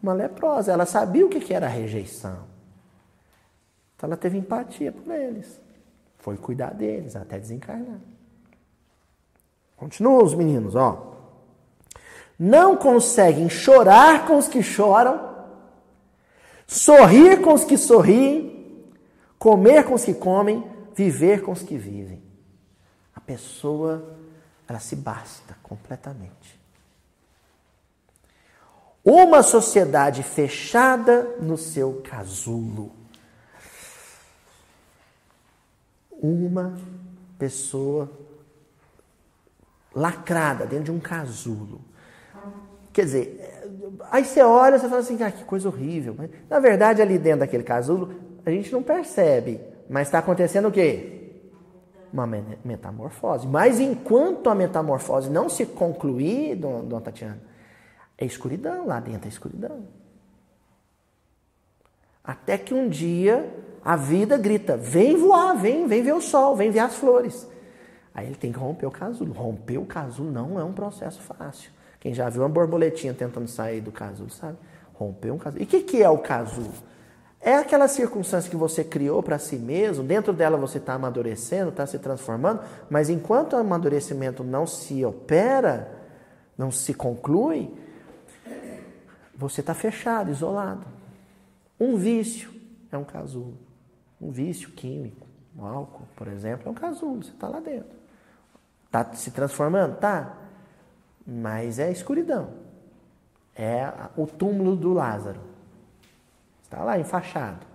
[0.02, 0.72] uma leprosa.
[0.72, 2.51] Ela sabia o que era rejeição.
[4.02, 5.62] Então ela teve empatia por eles.
[6.18, 8.00] Foi cuidar deles até desencarnar.
[9.78, 11.18] Continua os meninos, ó.
[12.40, 15.46] Não conseguem chorar com os que choram,
[16.66, 18.90] sorrir com os que sorriem,
[19.38, 22.24] comer com os que comem, viver com os que vivem.
[23.14, 24.18] A pessoa,
[24.68, 26.60] ela se basta completamente.
[29.06, 33.01] Uma sociedade fechada no seu casulo.
[36.22, 36.78] Uma
[37.38, 38.10] pessoa
[39.94, 41.82] lacrada dentro de um casulo.
[42.94, 43.64] Quer dizer,
[44.12, 46.16] aí você olha e fala assim, ah, que coisa horrível.
[46.18, 48.14] Mas, na verdade, ali dentro daquele casulo,
[48.46, 49.60] a gente não percebe.
[49.90, 51.32] Mas está acontecendo o quê?
[52.12, 53.48] Uma metamorfose.
[53.48, 57.42] Mas enquanto a metamorfose não se concluir, dona Tatiana,
[58.18, 59.86] é escuridão, lá dentro é escuridão.
[62.24, 63.50] Até que um dia
[63.84, 67.48] a vida grita: vem voar, vem, vem ver o sol, vem ver as flores.
[68.14, 69.34] Aí ele tem que romper o casulo.
[69.34, 71.72] Romper o casulo não é um processo fácil.
[72.00, 74.58] Quem já viu uma borboletinha tentando sair do casulo, sabe?
[74.94, 75.62] Romper um casulo.
[75.62, 76.74] E o que, que é o casulo?
[77.40, 81.88] É aquela circunstância que você criou para si mesmo, dentro dela você está amadurecendo, está
[81.88, 85.92] se transformando, mas enquanto o amadurecimento não se opera,
[86.56, 87.74] não se conclui,
[89.36, 90.86] você está fechado, isolado.
[91.82, 92.54] Um vício
[92.92, 93.58] é um casulo.
[94.22, 95.26] Um vício químico,
[95.58, 97.98] o álcool, por exemplo, é um casulo, você está lá dentro.
[98.86, 99.98] Está se transformando?
[99.98, 100.38] Tá.
[101.26, 102.54] Mas é escuridão.
[103.56, 105.42] É o túmulo do Lázaro.
[106.62, 107.66] Está lá enfaixado.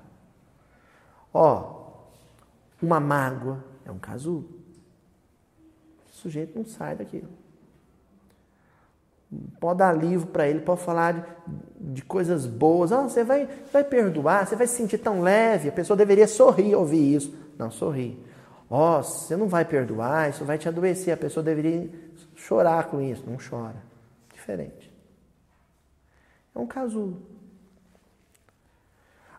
[1.34, 2.04] Ó,
[2.80, 4.48] uma mágoa é um casulo.
[6.06, 7.28] O sujeito não sai daquilo.
[9.58, 12.92] Pode dar livro para ele, pode falar de, de coisas boas.
[12.92, 15.68] Oh, você vai, vai perdoar, você vai se sentir tão leve.
[15.68, 17.34] A pessoa deveria sorrir ouvir isso.
[17.58, 18.22] Não, sorrir.
[18.70, 21.12] Ó, oh, você não vai perdoar, isso vai te adoecer.
[21.12, 21.90] A pessoa deveria
[22.34, 23.24] chorar com isso.
[23.26, 23.82] Não chora.
[24.32, 24.92] Diferente.
[26.54, 27.20] É um casulo.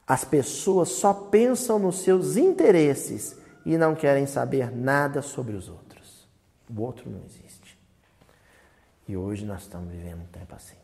[0.05, 6.29] As pessoas só pensam nos seus interesses e não querem saber nada sobre os outros.
[6.73, 7.66] O outro não existe.
[9.07, 10.75] E hoje nós estamos vivendo um tempo assim.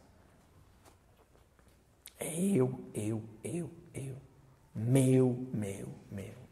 [2.20, 4.16] É eu, eu, eu, eu.
[4.74, 6.44] Meu, meu, meu.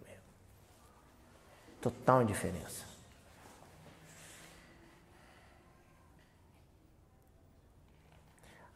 [1.82, 2.86] Total indiferença.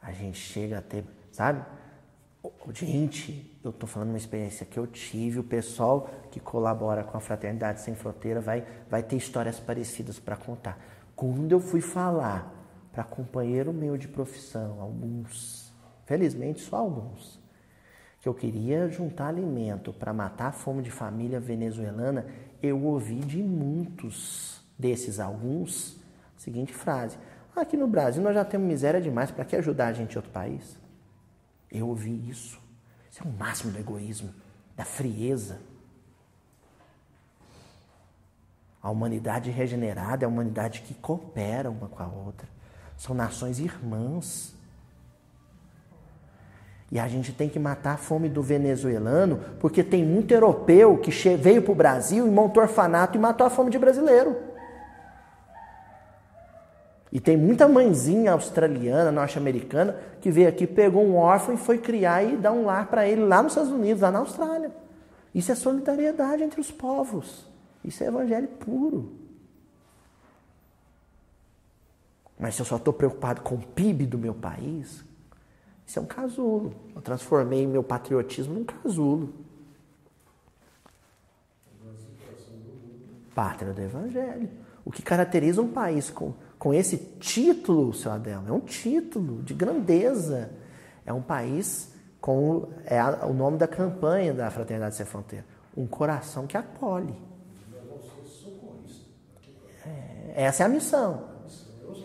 [0.01, 1.63] A gente chega a ter, sabe?
[2.73, 7.19] Gente, eu estou falando uma experiência que eu tive, o pessoal que colabora com a
[7.19, 10.79] Fraternidade Sem Fronteira vai, vai ter histórias parecidas para contar.
[11.15, 12.55] Quando eu fui falar
[12.95, 15.73] para companheiro meu de profissão, alguns,
[16.05, 17.37] felizmente só alguns,
[18.21, 22.25] que eu queria juntar alimento para matar a fome de família venezuelana,
[22.63, 25.97] eu ouvi de muitos desses alguns
[26.37, 27.17] a seguinte frase:
[27.53, 30.31] Aqui no Brasil nós já temos miséria demais, para que ajudar a gente em outro
[30.31, 30.79] país?
[31.69, 32.57] Eu ouvi isso.
[33.11, 34.33] Isso é o máximo do egoísmo,
[34.73, 35.59] da frieza.
[38.81, 42.55] A humanidade regenerada é a humanidade que coopera uma com a outra.
[42.97, 44.53] São nações irmãs.
[46.91, 51.11] E a gente tem que matar a fome do venezuelano, porque tem muito europeu que
[51.35, 54.35] veio para o Brasil e montou orfanato e matou a fome de brasileiro.
[57.11, 62.23] E tem muita mãezinha australiana, norte-americana, que veio aqui, pegou um órfão e foi criar
[62.23, 64.71] e dar um lar para ele lá nos Estados Unidos, lá na Austrália.
[65.33, 67.45] Isso é solidariedade entre os povos.
[67.83, 69.24] Isso é evangelho puro.
[72.38, 75.03] Mas se eu só estou preocupado com o PIB do meu país,
[75.86, 76.73] isso é um casulo.
[76.95, 79.33] Eu transformei meu patriotismo num casulo.
[83.33, 84.49] Pátria do Evangelho.
[84.83, 89.53] O que caracteriza um país com, com esse título, seu Adelmo, é um título de
[89.53, 90.51] grandeza.
[91.05, 95.45] É um país com é o nome da campanha da Fraternidade Sem Fronteira.
[95.75, 97.15] Um coração que acolhe.
[99.86, 101.34] É, essa é a missão.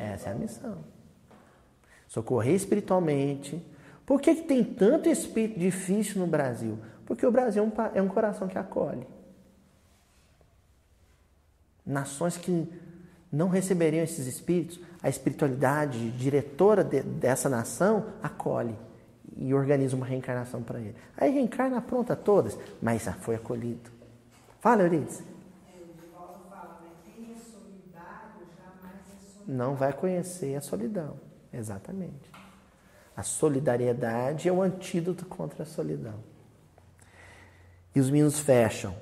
[0.01, 0.79] Essa é a missão.
[2.09, 3.63] Socorrer espiritualmente.
[4.07, 6.79] Por que, que tem tanto espírito difícil no Brasil?
[7.05, 9.07] Porque o Brasil é um, é um coração que acolhe.
[11.85, 12.67] Nações que
[13.31, 18.75] não receberiam esses espíritos, a espiritualidade diretora de, dessa nação acolhe
[19.37, 20.97] e organiza uma reencarnação para ele.
[21.17, 23.91] Aí reencarna pronta todas, mas foi acolhido.
[24.61, 25.23] Fala, Euridice.
[29.51, 31.17] Não vai conhecer a solidão.
[31.53, 32.31] Exatamente.
[33.17, 36.15] A solidariedade é o antídoto contra a solidão.
[37.95, 38.95] E os meninos fecham.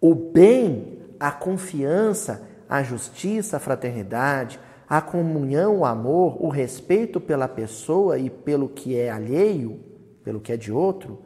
[0.00, 7.48] O bem, a confiança, a justiça, a fraternidade, a comunhão, o amor, o respeito pela
[7.48, 9.82] pessoa e pelo que é alheio,
[10.22, 11.22] pelo que é de outro,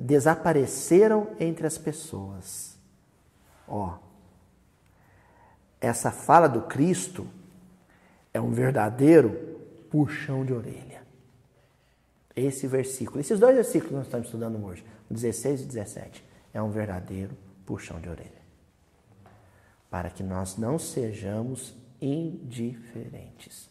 [0.00, 2.76] desapareceram entre as pessoas.
[3.66, 4.07] Ó,
[5.80, 7.26] essa fala do Cristo
[8.32, 9.58] é um verdadeiro
[9.90, 11.02] puxão de orelha.
[12.34, 16.70] Esse versículo, esses dois versículos que nós estamos estudando hoje, 16 e 17, é um
[16.70, 18.38] verdadeiro puxão de orelha.
[19.90, 23.68] Para que nós não sejamos indiferentes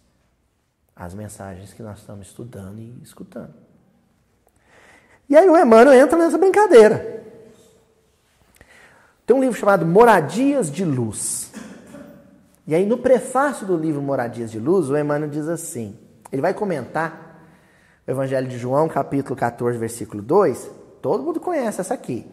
[0.96, 3.54] às mensagens que nós estamos estudando e escutando.
[5.30, 7.24] E aí o Emmanuel entra nessa brincadeira.
[9.26, 11.47] Tem um livro chamado Moradias de Luz.
[12.68, 15.98] E aí, no prefácio do livro Moradias de Luz, o Emmanuel diz assim:
[16.32, 17.42] ele vai comentar
[18.06, 20.70] o Evangelho de João, capítulo 14, versículo 2.
[21.02, 22.28] Todo mundo conhece essa aqui.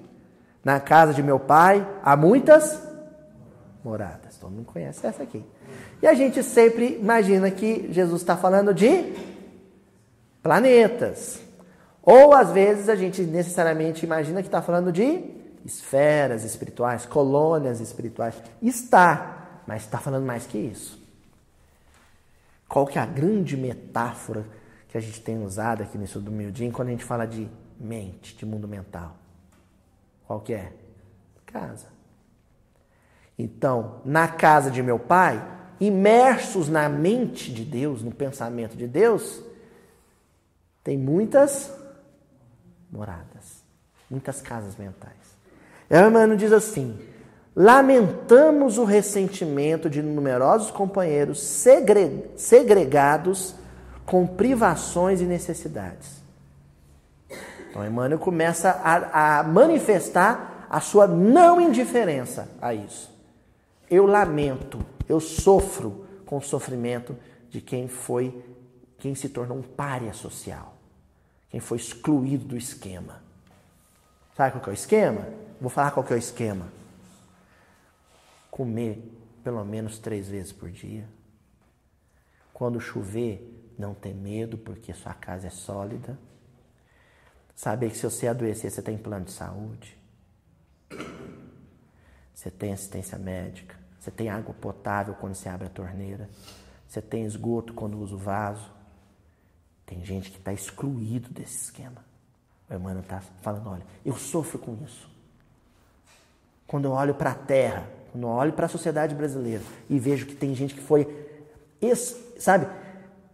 [0.65, 2.83] Na casa de meu pai há muitas
[3.85, 4.37] moradas.
[4.37, 5.45] Todo mundo conhece essa aqui.
[6.03, 9.13] E a gente sempre imagina que Jesus está falando de
[10.43, 11.41] planetas.
[12.03, 15.23] Ou às vezes a gente necessariamente imagina que está falando de
[15.65, 18.35] esferas espirituais, colônias espirituais.
[18.61, 19.34] Está
[19.67, 21.03] mas está falando mais que isso.
[22.69, 24.45] Qual que é a grande metáfora
[24.89, 27.49] que a gente tem usado aqui nesse do Mildinho quando a gente fala de
[27.79, 29.17] mente, de mundo mental?
[30.27, 30.73] Qual que é?
[31.47, 31.87] Casa.
[33.39, 35.43] Então, na casa de meu pai,
[35.81, 39.43] imersos na mente de Deus, no pensamento de Deus,
[40.83, 41.73] tem muitas
[42.91, 43.63] moradas,
[44.11, 45.15] muitas casas mentais.
[45.91, 46.99] Emmanuel diz assim:
[47.57, 51.41] Lamentamos o ressentimento de numerosos companheiros
[52.37, 53.55] segregados
[54.05, 56.21] com privações e necessidades.
[57.71, 63.15] Então, Emmanuel começa a, a manifestar a sua não indiferença a isso.
[63.89, 67.17] Eu lamento, eu sofro com o sofrimento
[67.51, 68.45] de quem foi,
[68.99, 70.75] quem se tornou um párea social,
[71.51, 73.23] quem foi excluído do esquema.
[74.37, 75.29] Sabe qual é o esquema?
[75.61, 76.67] Vou falar qual é o esquema
[78.55, 79.03] comer
[79.43, 81.09] pelo menos três vezes por dia.
[82.53, 86.17] Quando chover, não ter medo, porque sua casa é sólida.
[87.53, 89.99] Saber que se você adoecer, você tem plano de saúde.
[92.33, 96.31] Você tem assistência médica, você tem água potável quando você abre a torneira,
[96.87, 98.71] você tem esgoto quando usa o vaso.
[99.85, 102.05] Tem gente que está excluído desse esquema.
[102.71, 105.11] O Emmanuel está falando: olha, eu sofro com isso.
[106.69, 109.61] Quando eu olho para a terra, quando eu olho para a sociedade brasileira
[109.91, 111.09] e vejo que tem gente que foi,
[111.83, 112.69] ex, sabe,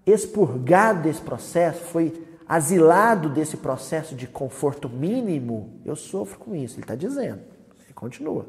[0.07, 6.77] expurgado desse processo, foi asilado desse processo de conforto mínimo, eu sofro com isso.
[6.77, 7.41] Ele está dizendo.
[7.85, 8.47] Ele continua.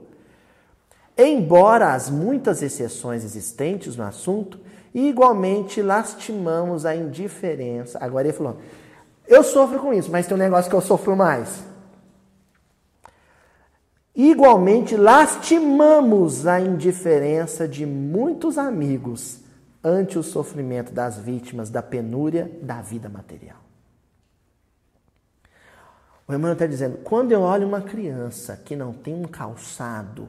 [1.18, 4.58] Embora as muitas exceções existentes no assunto,
[4.96, 7.98] igualmente lastimamos a indiferença.
[8.02, 8.56] Agora ele falou:
[9.28, 11.62] eu sofro com isso, mas tem um negócio que eu sofro mais.
[14.16, 19.40] Igualmente lastimamos a indiferença de muitos amigos
[19.84, 23.58] ante o sofrimento das vítimas da penúria da vida material.
[26.28, 30.28] O irmão está dizendo: quando eu olho uma criança que não tem um calçado,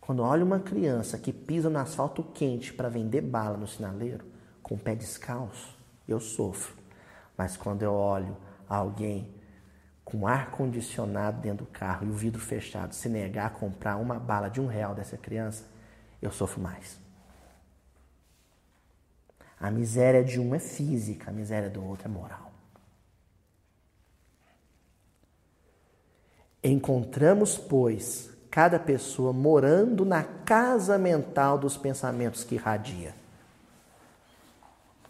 [0.00, 4.24] quando eu olho uma criança que pisa no asfalto quente para vender bala no sinaleiro,
[4.62, 5.76] com o pé descalço,
[6.08, 6.74] eu sofro.
[7.36, 8.36] Mas quando eu olho
[8.68, 9.28] alguém
[10.06, 14.20] com ar condicionado dentro do carro e o vidro fechado se negar a comprar uma
[14.20, 15.64] bala de um real dessa criança,
[16.22, 16.96] eu sofro mais.
[19.58, 22.52] A miséria de um é física, a miséria do outro é moral.
[26.62, 33.12] Encontramos, pois, cada pessoa morando na casa mental dos pensamentos que irradia.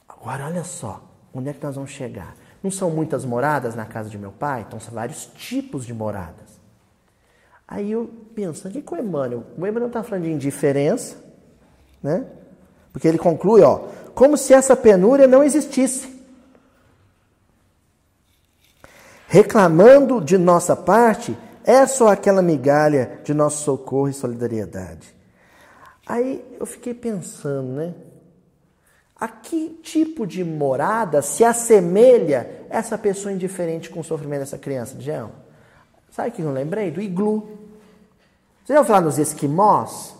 [0.08, 2.34] Agora, olha só, onde é que nós vamos chegar?
[2.62, 4.64] Não são muitas moradas na casa de meu pai?
[4.66, 6.60] Então, são vários tipos de moradas.
[7.68, 9.44] Aí eu penso, o que, que o Emmanuel?
[9.56, 11.16] O Emmanuel está falando de indiferença,
[12.02, 12.26] né?
[12.92, 16.16] Porque ele conclui, ó, como se essa penúria não existisse.
[19.28, 25.14] Reclamando de nossa parte, é só aquela migalha de nosso socorro e solidariedade.
[26.06, 27.92] Aí eu fiquei pensando, né?
[29.18, 34.94] A que tipo de morada se assemelha essa pessoa indiferente com o sofrimento dessa criança,
[34.94, 35.30] Dião?
[36.10, 36.90] Sabe o que eu lembrei?
[36.90, 37.48] Do iglu.
[38.64, 40.14] Você já ouviu falar nos esquimós?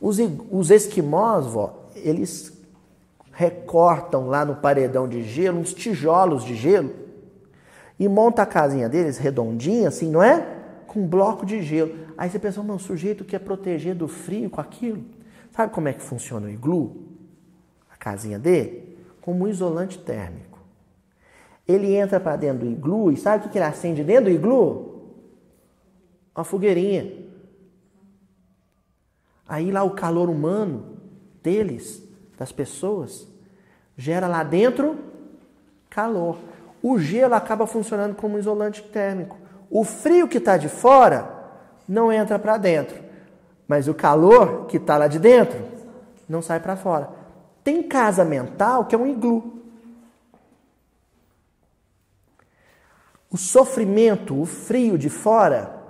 [0.00, 0.18] Os,
[0.50, 2.52] os esquimós, vó, eles
[3.32, 6.92] recortam lá no paredão de gelo uns tijolos de gelo
[7.98, 10.46] e monta a casinha deles redondinha, assim, não é?
[10.86, 11.94] Com um bloco de gelo.
[12.18, 15.02] Aí você pensa, um sujeito que é proteger do frio com aquilo.
[15.52, 17.13] Sabe como é que funciona o iglu?
[18.04, 18.98] Casinha dele?
[19.22, 20.58] Como um isolante térmico.
[21.66, 25.14] Ele entra para dentro do iglu e sabe o que ele acende dentro do iglu?
[26.36, 27.10] Uma fogueirinha.
[29.48, 30.98] Aí lá o calor humano
[31.42, 32.02] deles
[32.36, 33.26] das pessoas,
[33.96, 34.98] gera lá dentro
[35.88, 36.36] calor.
[36.82, 39.38] O gelo acaba funcionando como um isolante térmico.
[39.70, 41.26] O frio que está de fora
[41.88, 43.02] não entra para dentro,
[43.66, 45.58] mas o calor que está lá de dentro
[46.28, 47.23] não sai para fora.
[47.64, 49.62] Tem casa mental que é um iglu.
[53.30, 55.82] O sofrimento, o frio de fora,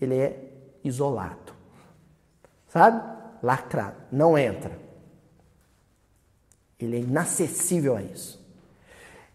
[0.00, 0.52] ele é
[0.84, 1.54] isolado.
[2.68, 3.02] Sabe?
[3.42, 4.78] Lacrado, não entra.
[6.78, 8.44] Ele é inacessível a isso.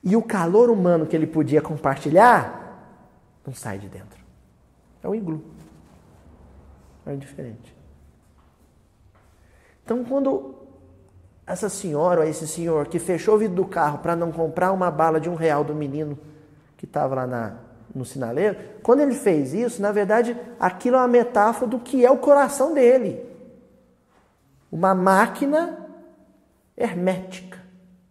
[0.04, 2.62] E o calor humano que ele podia compartilhar
[3.46, 4.24] não sai de dentro.
[5.04, 5.44] É um iglu.
[7.06, 7.76] É indiferente.
[9.84, 10.61] Então, quando
[11.46, 14.90] essa senhora ou esse senhor que fechou o vidro do carro para não comprar uma
[14.90, 16.18] bala de um real do menino
[16.78, 17.56] que estava lá na,
[17.94, 22.12] no sinaleiro, quando ele fez isso, na verdade, aquilo é uma metáfora do que é
[22.12, 23.24] o coração dele.
[24.72, 25.78] Uma máquina
[26.78, 27.60] hermética,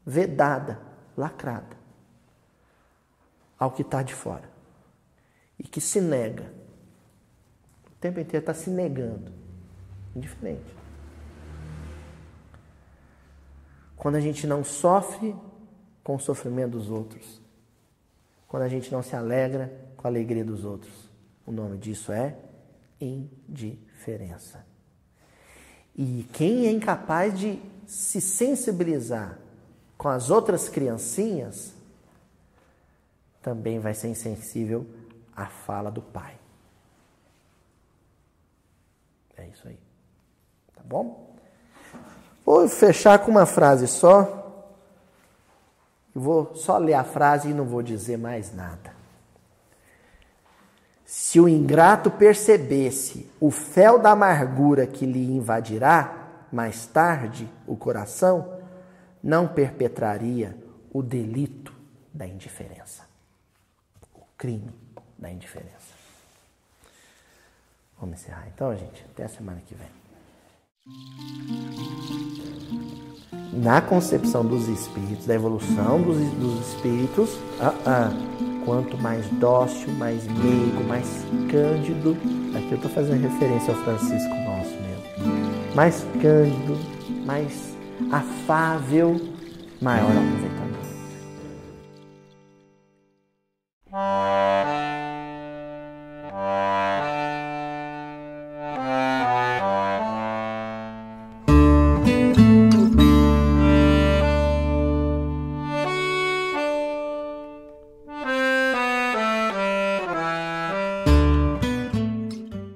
[0.04, 0.78] vedada,
[1.16, 1.80] lacrada
[3.58, 4.48] ao que está de fora
[5.58, 6.44] e que se nega.
[7.86, 9.32] O tempo inteiro está se negando.
[10.16, 10.79] Indiferente.
[14.00, 15.36] Quando a gente não sofre
[16.02, 17.38] com o sofrimento dos outros,
[18.48, 20.90] quando a gente não se alegra com a alegria dos outros,
[21.46, 22.34] o nome disso é
[22.98, 24.64] indiferença.
[25.94, 29.38] E quem é incapaz de se sensibilizar
[29.98, 31.74] com as outras criancinhas,
[33.42, 34.86] também vai ser insensível
[35.36, 36.38] à fala do pai.
[39.36, 39.78] É isso aí.
[40.74, 41.29] Tá bom?
[42.50, 44.66] Vou fechar com uma frase só.
[46.12, 48.92] vou só ler a frase e não vou dizer mais nada.
[51.06, 58.58] Se o ingrato percebesse o fel da amargura que lhe invadirá, mais tarde o coração,
[59.22, 60.56] não perpetraria
[60.92, 61.72] o delito
[62.12, 63.04] da indiferença,
[64.12, 64.74] o crime
[65.16, 65.94] da indiferença.
[68.00, 69.06] Vamos encerrar então, gente.
[69.12, 69.99] Até a semana que vem.
[73.52, 78.10] Na concepção dos espíritos, da evolução dos, dos espíritos, ah, ah,
[78.64, 82.16] quanto mais dócil, mais meigo, mais cândido,
[82.54, 86.78] aqui eu estou fazendo referência ao Francisco nosso mesmo, mais cândido,
[87.26, 87.76] mais
[88.10, 89.20] afável,
[89.80, 90.69] maior aproveitamento.